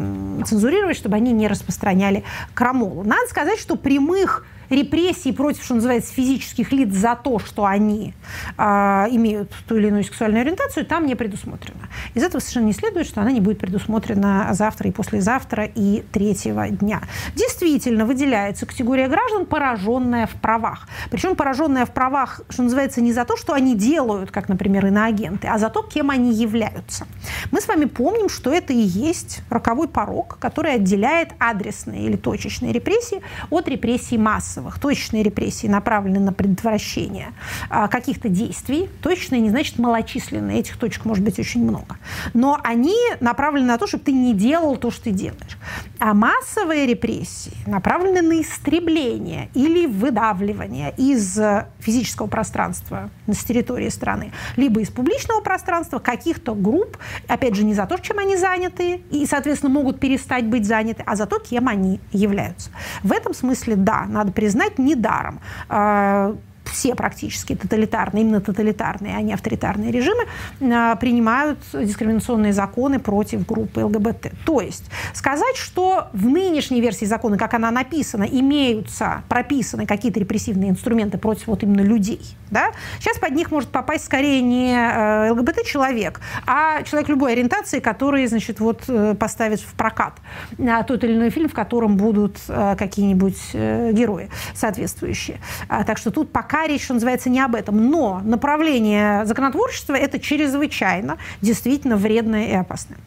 [0.46, 3.04] цензурировать, чтобы они не распространяли крамолу.
[3.04, 8.14] Надо сказать, что прямых репрессий против, что называется, физических лиц за то, что они
[8.58, 8.64] э,
[9.12, 11.90] имеют ту или иную сексуальную ориентацию, там не предусмотрено.
[12.14, 16.68] Из этого совершенно не следует, что она не будет предусмотрена завтра и послезавтра и третьего
[16.70, 17.02] дня.
[17.36, 20.88] Действительно, выделяется категория граждан, пораженная в правах.
[21.10, 25.48] Причем пораженная в правах, что называется, не за то, что они делают, как, например, иноагенты,
[25.48, 27.06] а за то, кем они являются.
[27.52, 32.72] Мы с вами помним, что это и есть роковой порог, который отделяет адресные или точечные
[32.72, 34.80] репрессии от репрессий массовых массовых.
[34.80, 37.34] Точечные репрессии направлены на предотвращение
[37.70, 38.90] а, каких-то действий.
[39.02, 40.60] Точечные не значит малочисленные.
[40.60, 41.98] Этих точек может быть очень много.
[42.34, 45.58] Но они направлены на то, чтобы ты не делал то, что ты делаешь.
[46.00, 51.40] А массовые репрессии направлены на истребление или выдавливание из
[51.80, 56.98] физического пространства с территории страны, либо из публичного пространства каких-то групп,
[57.28, 61.16] опять же, не за то, чем они заняты, и, соответственно, могут перестать быть заняты, а
[61.16, 62.70] за то, кем они являются.
[63.04, 65.40] В этом смысле, да, надо признать, признать недаром
[65.70, 66.36] а,
[66.66, 70.26] все практически тоталитарные, именно тоталитарные, а не авторитарные режимы,
[70.62, 74.34] а, принимают дискриминационные законы против группы ЛГБТ.
[74.46, 80.70] То есть сказать, что в нынешней версии закона, как она написана, имеются прописаны какие-то репрессивные
[80.70, 82.22] инструменты против вот именно людей,
[82.52, 88.28] да, сейчас под них может попасть скорее не э, ЛГБТ-человек, а человек любой ориентации, который,
[88.28, 90.14] значит, вот э, поставит в прокат
[90.60, 95.40] а, тот или иной фильм, в котором будут э, какие-нибудь герои соответствующие.
[95.68, 97.90] Так что тут пока речь, называется, не об этом.
[97.90, 102.98] Но направление законотворчества– это чрезвычайно действительно вредное и опасное.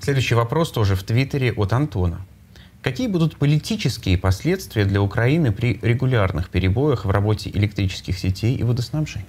[0.00, 2.20] Следующий вопрос тоже в Твиттере от Антона.
[2.86, 9.26] Какие будут политические последствия для Украины при регулярных перебоях в работе электрических сетей и водоснабжения?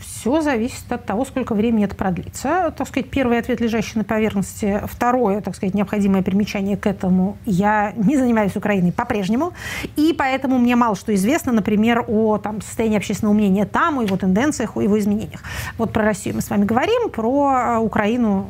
[0.00, 2.72] Все зависит от того, сколько времени это продлится.
[2.74, 4.80] Так сказать, первый ответ, лежащий на поверхности.
[4.86, 7.36] Второе, так сказать, необходимое примечание к этому.
[7.44, 9.52] Я не занимаюсь Украиной по-прежнему,
[9.96, 14.16] и поэтому мне мало что известно, например, о там, состоянии общественного мнения там, о его
[14.16, 15.42] тенденциях, о его изменениях.
[15.76, 18.48] Вот про Россию мы с вами говорим, про Украину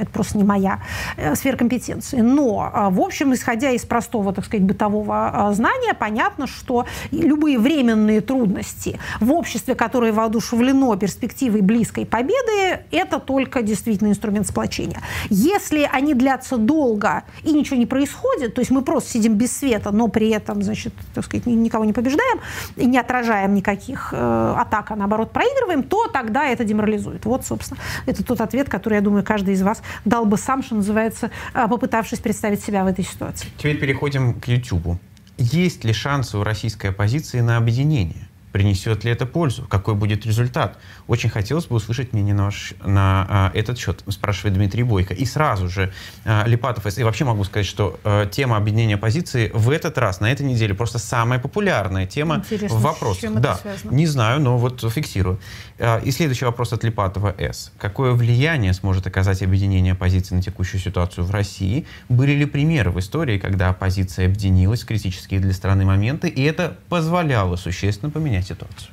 [0.00, 0.80] это просто не моя
[1.16, 2.20] э, сфера компетенции.
[2.20, 7.58] Но, э, в общем, исходя из простого, так сказать, бытового э, знания, понятно, что любые
[7.58, 15.00] временные трудности в обществе, которое воодушевлено перспективой близкой победы, это только действительно инструмент сплочения.
[15.28, 19.90] Если они длятся долго и ничего не происходит, то есть мы просто сидим без света,
[19.90, 22.40] но при этом, значит, так сказать, никого не побеждаем
[22.76, 27.24] и не отражаем никаких э, атак, а наоборот проигрываем, то тогда это деморализует.
[27.24, 30.74] Вот, собственно, это тот ответ, который, я думаю, каждый из вас дал бы сам, что
[30.74, 33.48] называется, а, попытавшись представить себя в этой ситуации.
[33.58, 34.98] Теперь переходим к YouTube.
[35.38, 38.29] Есть ли шансы у российской оппозиции на объединение?
[38.52, 39.66] Принесет ли это пользу?
[39.68, 40.78] Какой будет результат?
[41.06, 45.14] Очень хотелось бы услышать мнение на, ваш, на а, этот счет, спрашивает Дмитрий Бойко.
[45.14, 45.92] И сразу же
[46.24, 50.32] а, Липатов, и вообще могу сказать, что а, тема объединения оппозиции в этот раз, на
[50.32, 53.40] этой неделе, просто самая популярная тема Интересно, в вопросах.
[53.40, 53.92] Да, связано?
[53.92, 55.38] не знаю, но вот фиксирую.
[55.78, 57.72] А, и следующий вопрос от Липатова С.
[57.78, 61.86] Какое влияние сможет оказать объединение оппозиции на текущую ситуацию в России?
[62.08, 66.76] Были ли примеры в истории, когда оппозиция объединилась в критические для страны моменты, и это
[66.88, 68.90] позволяло существенно поменять менять ситуацию?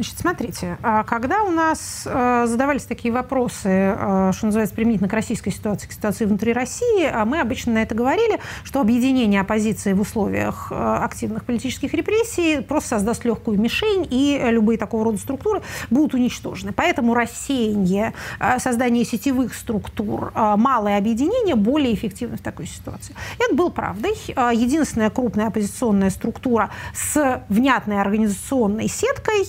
[0.00, 5.12] Значит, смотрите, а когда у нас э, задавались такие вопросы, э, что называется, применительно к
[5.12, 9.92] российской ситуации, к ситуации внутри России, а мы обычно на это говорили, что объединение оппозиции
[9.92, 15.60] в условиях э, активных политических репрессий просто создаст легкую мишень, и любые такого рода структуры
[15.90, 16.72] будут уничтожены.
[16.72, 18.14] Поэтому рассеяние,
[18.56, 23.14] создание сетевых структур, малое объединение более эффективно в такой ситуации.
[23.38, 24.14] Это было правдой.
[24.28, 29.44] Единственная крупная оппозиционная структура с внятной организационной сеткой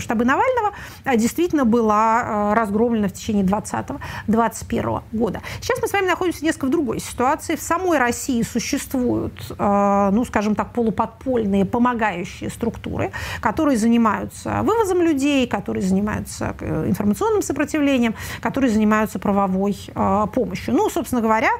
[0.00, 0.72] штабы Навального
[1.04, 5.40] э, действительно была э, разгромлена в течение 2020-2021 года.
[5.60, 7.56] Сейчас мы с вами находимся несколько в другой ситуации.
[7.56, 15.82] В самой России существуют, ну, скажем так, полуподпольные помогающие структуры, которые занимаются вывозом людей, которые
[15.82, 19.76] занимаются информационным сопротивлением, которые занимаются правовой
[20.32, 20.74] помощью.
[20.74, 21.50] Ну, собственно говоря,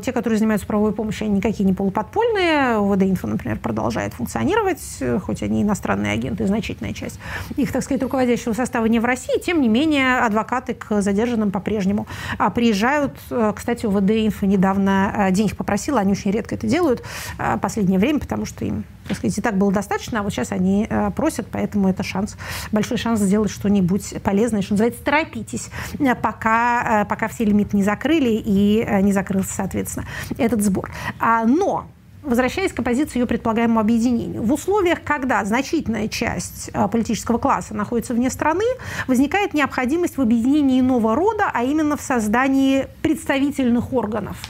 [0.00, 2.76] те, которые занимаются правовой помощью, они никакие не полуподпольные.
[2.78, 7.17] ОВД-инфо, например, продолжает функционировать, хоть они иностранные агенты, значительная часть
[7.56, 12.06] их, так сказать, руководящего состава не в России, тем не менее адвокаты к задержанным по-прежнему
[12.38, 13.18] а, приезжают.
[13.30, 17.02] Э, кстати, УВД Инфо недавно денег попросила, они очень редко это делают
[17.38, 20.52] в последнее время, потому что им так сказать, и так было достаточно, а вот сейчас
[20.52, 22.36] они э, просят, поэтому это шанс,
[22.70, 27.82] большой шанс сделать что-нибудь полезное, что называется, торопитесь, э, пока, э, пока все лимиты не
[27.82, 30.06] закрыли и не закрылся, соответственно,
[30.36, 30.90] этот сбор.
[31.18, 31.86] А, но
[32.28, 34.42] возвращаясь к оппозиции ее предполагаемому объединению.
[34.42, 38.64] В условиях, когда значительная часть политического класса находится вне страны,
[39.06, 44.36] возникает необходимость в объединении иного рода, а именно в создании представительных органов–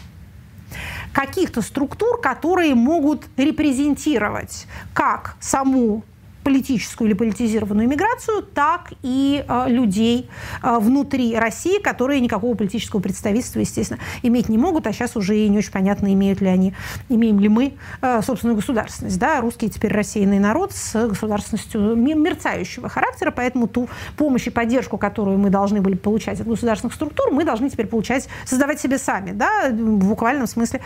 [1.13, 6.05] каких-то структур, которые могут репрезентировать как саму
[6.49, 10.31] политическую или политизированную иммиграцию, так и э, людей
[10.63, 15.47] э, внутри России, которые никакого политического представительства, естественно, иметь не могут, а сейчас уже и
[15.51, 16.73] не очень понятно, имеют ли они,
[17.11, 19.19] имеем ли мы э, собственную государственность.
[19.19, 19.43] Да?
[19.43, 25.51] Русский теперь рассеянный народ с государственностью мерцающего характера, поэтому ту помощь и поддержку, которую мы
[25.51, 29.33] должны были получать от государственных структур, мы должны теперь получать, создавать себе сами.
[29.33, 29.69] Да?
[29.69, 30.81] В буквальном смысле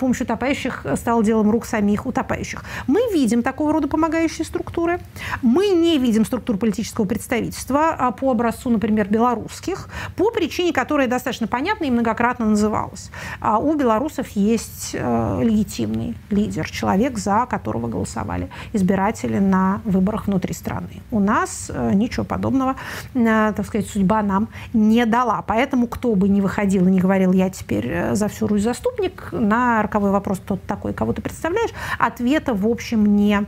[0.00, 2.64] помощь утопающих стала делом рук самих утопающих.
[2.86, 5.01] Мы видим такого рода помогающие структуры.
[5.42, 11.46] Мы не видим структур политического представительства а по образцу, например, белорусских, по причине, которая достаточно
[11.46, 13.10] понятна и многократно называлась.
[13.40, 20.54] А у белорусов есть э, легитимный лидер, человек, за которого голосовали избиратели на выборах внутри
[20.54, 21.02] страны.
[21.10, 22.76] У нас э, ничего подобного,
[23.14, 25.42] э, так сказать, судьба нам не дала.
[25.46, 29.82] Поэтому кто бы ни выходил и не говорил, я теперь за всю Русь заступник, на
[29.82, 33.46] роковой вопрос, кто такой, кого ты представляешь, ответа, в общем, не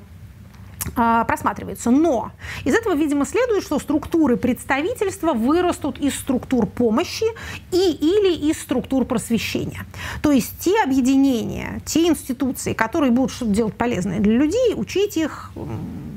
[0.94, 1.90] просматривается.
[1.90, 2.32] Но
[2.64, 7.24] из этого, видимо, следует, что структуры представительства вырастут из структур помощи
[7.72, 9.86] и или из структур просвещения.
[10.22, 15.50] То есть те объединения, те институции, которые будут что-то делать полезное для людей, учить их,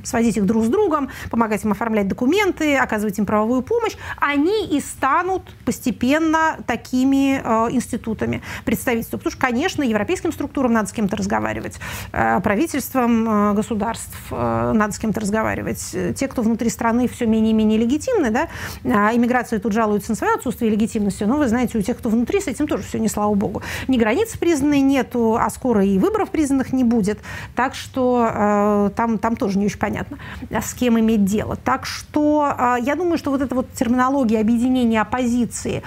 [0.03, 4.79] сводить их друг с другом, помогать им оформлять документы, оказывать им правовую помощь, они и
[4.79, 9.17] станут постепенно такими э, институтами представительства.
[9.17, 11.77] Потому что, конечно, европейским структурам надо с кем-то разговаривать,
[12.11, 15.95] э, правительством э, государств, э, надо с кем-то разговаривать.
[16.15, 18.47] Те, кто внутри страны все менее и менее легитимны, да,
[18.83, 22.41] а иммиграция тут жалуется на свое отсутствие легитимности, но вы знаете, у тех, кто внутри,
[22.41, 23.61] с этим тоже все не слава богу.
[23.87, 27.19] Ни границ признанной нету, а скоро и выборов признанных не будет.
[27.55, 30.17] Так что э, там, там тоже не очень понятно,
[30.51, 31.55] а с кем иметь дело.
[31.55, 35.83] Так что э, я думаю, что вот эта вот терминология объединения оппозиции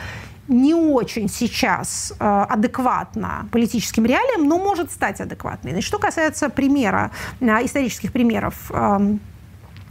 [0.50, 5.70] не очень сейчас э, адекватна политическим реалиям, но может стать адекватной.
[5.70, 9.16] Значит, что касается примера, э, исторических примеров, э,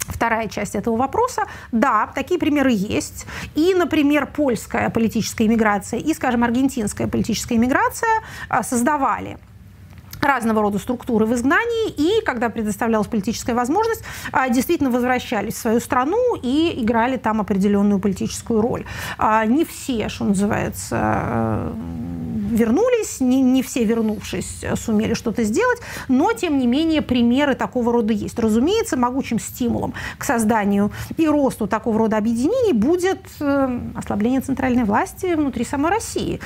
[0.09, 1.43] вторая часть этого вопроса.
[1.71, 3.25] Да, такие примеры есть.
[3.55, 9.37] И, например, польская политическая иммиграция и, скажем, аргентинская политическая иммиграция э, создавали
[10.21, 15.79] разного рода структуры в изгнании, и когда предоставлялась политическая возможность, а, действительно возвращались в свою
[15.79, 18.85] страну и играли там определенную политическую роль.
[19.17, 21.73] А, не все, что называется, э,
[22.51, 28.13] вернулись, не, не все, вернувшись, сумели что-то сделать, но, тем не менее, примеры такого рода
[28.13, 28.37] есть.
[28.39, 35.33] Разумеется, могучим стимулом к созданию и росту такого рода объединений будет э, ослабление центральной власти
[35.35, 36.39] внутри самой России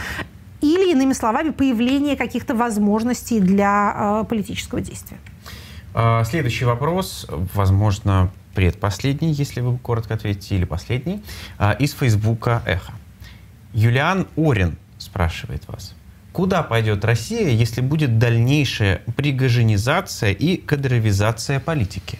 [0.63, 5.17] или, иными словами, появление каких-то возможностей для э, политического действия.
[5.93, 11.21] А, следующий вопрос, возможно, предпоследний, если вы коротко ответите, или последний,
[11.57, 12.93] а, из Фейсбука «Эхо».
[13.73, 15.95] Юлиан Орин спрашивает вас.
[16.31, 22.17] Куда пойдет Россия, если будет дальнейшая пригожинизация и кадровизация политики?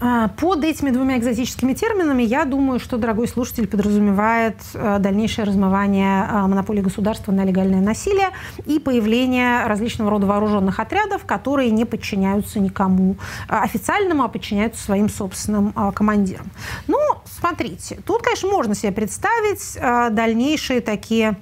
[0.00, 6.24] А, под этими двумя экзотическими терминами я думаю, что дорогой слушатель подразумевает э, дальнейшее размывание
[6.24, 8.30] э, монополии государства на легальное насилие
[8.64, 13.16] и появление различного рода вооруженных отрядов, которые не подчиняются никому
[13.48, 16.46] э, официальному, а подчиняются своим собственным командирам.
[16.86, 19.78] Ну, смотрите, тут, конечно, можно себе представить
[20.14, 21.36] дальнейшие такие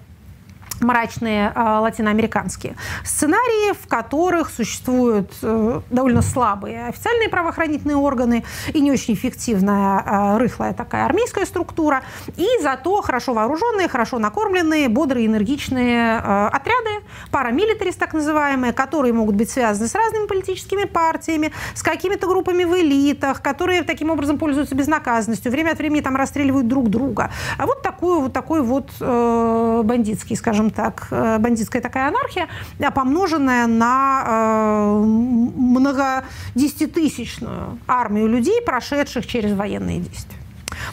[0.82, 8.92] мрачные э, латиноамериканские сценарии, в которых существуют э, довольно слабые официальные правоохранительные органы и не
[8.92, 12.02] очень эффективная э, рыхлая такая армейская структура,
[12.36, 19.36] и зато хорошо вооруженные, хорошо накормленные, бодрые, энергичные э, отряды, парамилитарис так называемые, которые могут
[19.36, 24.74] быть связаны с разными политическими партиями, с какими-то группами в элитах, которые таким образом пользуются
[24.74, 27.30] безнаказанностью, время от времени там расстреливают друг друга.
[27.58, 32.48] А вот такой вот, такой вот э, бандитский, скажем так, э, бандитская такая анархия,
[32.80, 40.38] а помноженная на э, многодесятитысячную армию людей, прошедших через военные действия.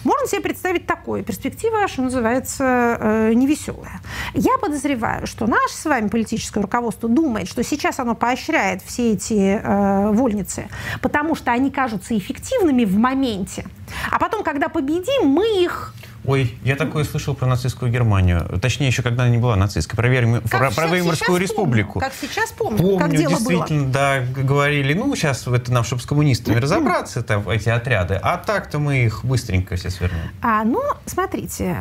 [0.04, 1.24] можно себе представить такое.
[1.24, 4.02] Перспектива, что называется, э, невеселая.
[4.34, 9.62] Я подозреваю, что наше с вами политическое руководство думает, что сейчас оно поощряет все эти
[9.62, 10.68] э, вольницы,
[11.02, 13.66] потому что они кажутся эффективными в моменте.
[14.12, 15.94] А потом, когда победим, мы их
[16.26, 18.60] Ой, я такое слышал про нацистскую Германию.
[18.62, 19.96] Точнее, еще когда она не была нацистской.
[19.96, 22.00] Про, Веймар, про, про Веймарскую республику.
[22.00, 23.94] Помню, как сейчас помню, помню как дело действительно, было.
[23.94, 28.20] да, говорили, ну, сейчас это нам, чтобы с коммунистами разобраться, это, эти отряды.
[28.22, 30.30] А так-то мы их быстренько все свернем.
[30.42, 31.78] А, ну, смотрите,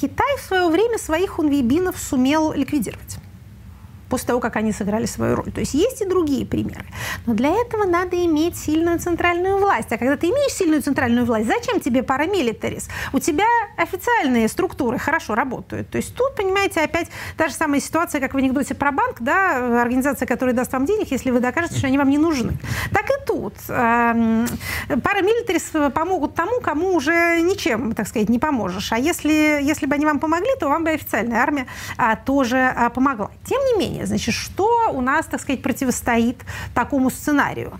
[0.00, 3.18] Китай в свое время своих унвейбинов сумел ликвидировать
[4.08, 5.52] после того, как они сыграли свою роль.
[5.52, 6.86] То есть есть и другие примеры.
[7.26, 9.92] Но для этого надо иметь сильную центральную власть.
[9.92, 12.88] А когда ты имеешь сильную центральную власть, зачем тебе парамилитарис?
[13.12, 13.46] У тебя
[13.76, 15.90] официальные структуры хорошо работают.
[15.90, 19.82] То есть тут, понимаете, опять та же самая ситуация, как в анекдоте про банк, да,
[19.82, 22.52] организация, которая даст вам денег, если вы докажете, что они вам не нужны.
[22.92, 23.54] Так и тут.
[23.68, 24.46] Эм,
[25.02, 28.92] парамилитарис помогут тому, кому уже ничем, так сказать, не поможешь.
[28.92, 32.90] А если, если бы они вам помогли, то вам бы официальная армия а, тоже а,
[32.90, 33.30] помогла.
[33.44, 36.38] Тем не менее, Значит, что у нас, так сказать, противостоит
[36.74, 37.78] такому сценарию?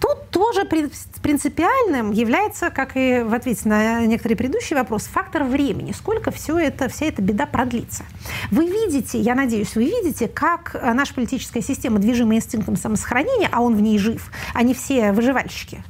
[0.00, 5.92] Тут тоже принципиальным является, как и в ответе на некоторые предыдущие вопросы, фактор времени.
[5.92, 8.04] Сколько все это, вся эта беда продлится.
[8.50, 13.74] Вы видите, я надеюсь, вы видите, как наша политическая система, движимая инстинктом самосохранения, а он
[13.74, 15.82] в ней жив, они все выживальщики.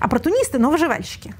[0.00, 1.34] Оппортунисты, но выживальщики.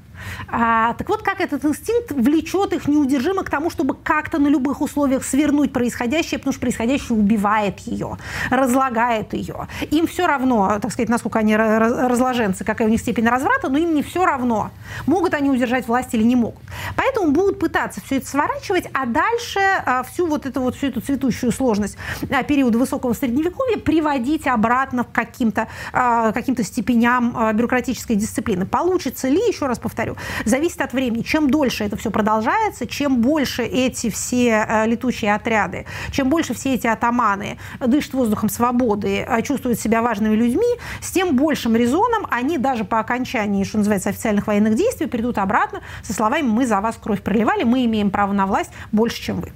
[0.47, 4.81] А, так вот, как этот инстинкт влечет их неудержимо к тому, чтобы как-то на любых
[4.81, 8.17] условиях свернуть происходящее, потому что происходящее убивает ее,
[8.49, 9.67] разлагает ее.
[9.91, 13.95] Им все равно, так сказать, насколько они разложенцы, какая у них степень разврата, но им
[13.95, 14.71] не все равно,
[15.05, 16.61] могут они удержать власть или не могут.
[16.95, 21.01] Поэтому будут пытаться все это сворачивать, а дальше а, всю вот эту вот всю эту
[21.01, 21.97] цветущую сложность
[22.29, 28.65] а, периода высокого средневековья приводить обратно к каким-то а, каким степеням а, бюрократической дисциплины.
[28.65, 31.21] Получится ли, еще раз повторю, говорю, зависит от времени.
[31.21, 36.75] Чем дольше это все продолжается, чем больше эти все э, летучие отряды, чем больше все
[36.75, 42.57] эти атаманы дышат воздухом свободы, э, чувствуют себя важными людьми, с тем большим резоном они
[42.57, 46.97] даже по окончании, что называется, официальных военных действий придут обратно со словами «мы за вас
[47.01, 49.51] кровь проливали, мы имеем право на власть больше, чем вы».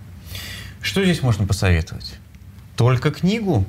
[0.82, 2.16] Что здесь можно посоветовать?
[2.76, 3.66] Только книгу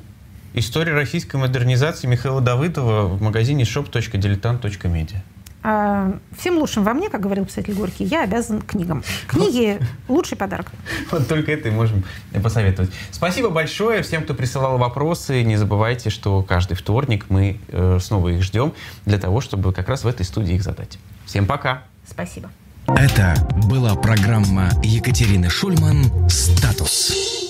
[0.53, 5.21] «История российской модернизации» Михаила Давыдова в магазине shop.diletant.media.
[5.67, 9.03] А, всем лучшим во мне, как говорил писатель Горький, я обязан книгам.
[9.25, 10.67] Книги– лучший подарок.
[11.09, 12.03] Вот только это и можем
[12.43, 12.91] посоветовать.
[13.09, 15.41] Спасибо большое всем, кто присылал вопросы.
[15.41, 18.73] Не забывайте, что каждый вторник мы э, снова их ждем
[19.05, 20.99] для того, чтобы как раз в этой студии их задать.
[21.25, 21.81] Всем пока.
[22.07, 22.51] Спасибо.
[22.85, 23.33] Это
[23.67, 27.44] была программа Екатерины Шульман «Статус».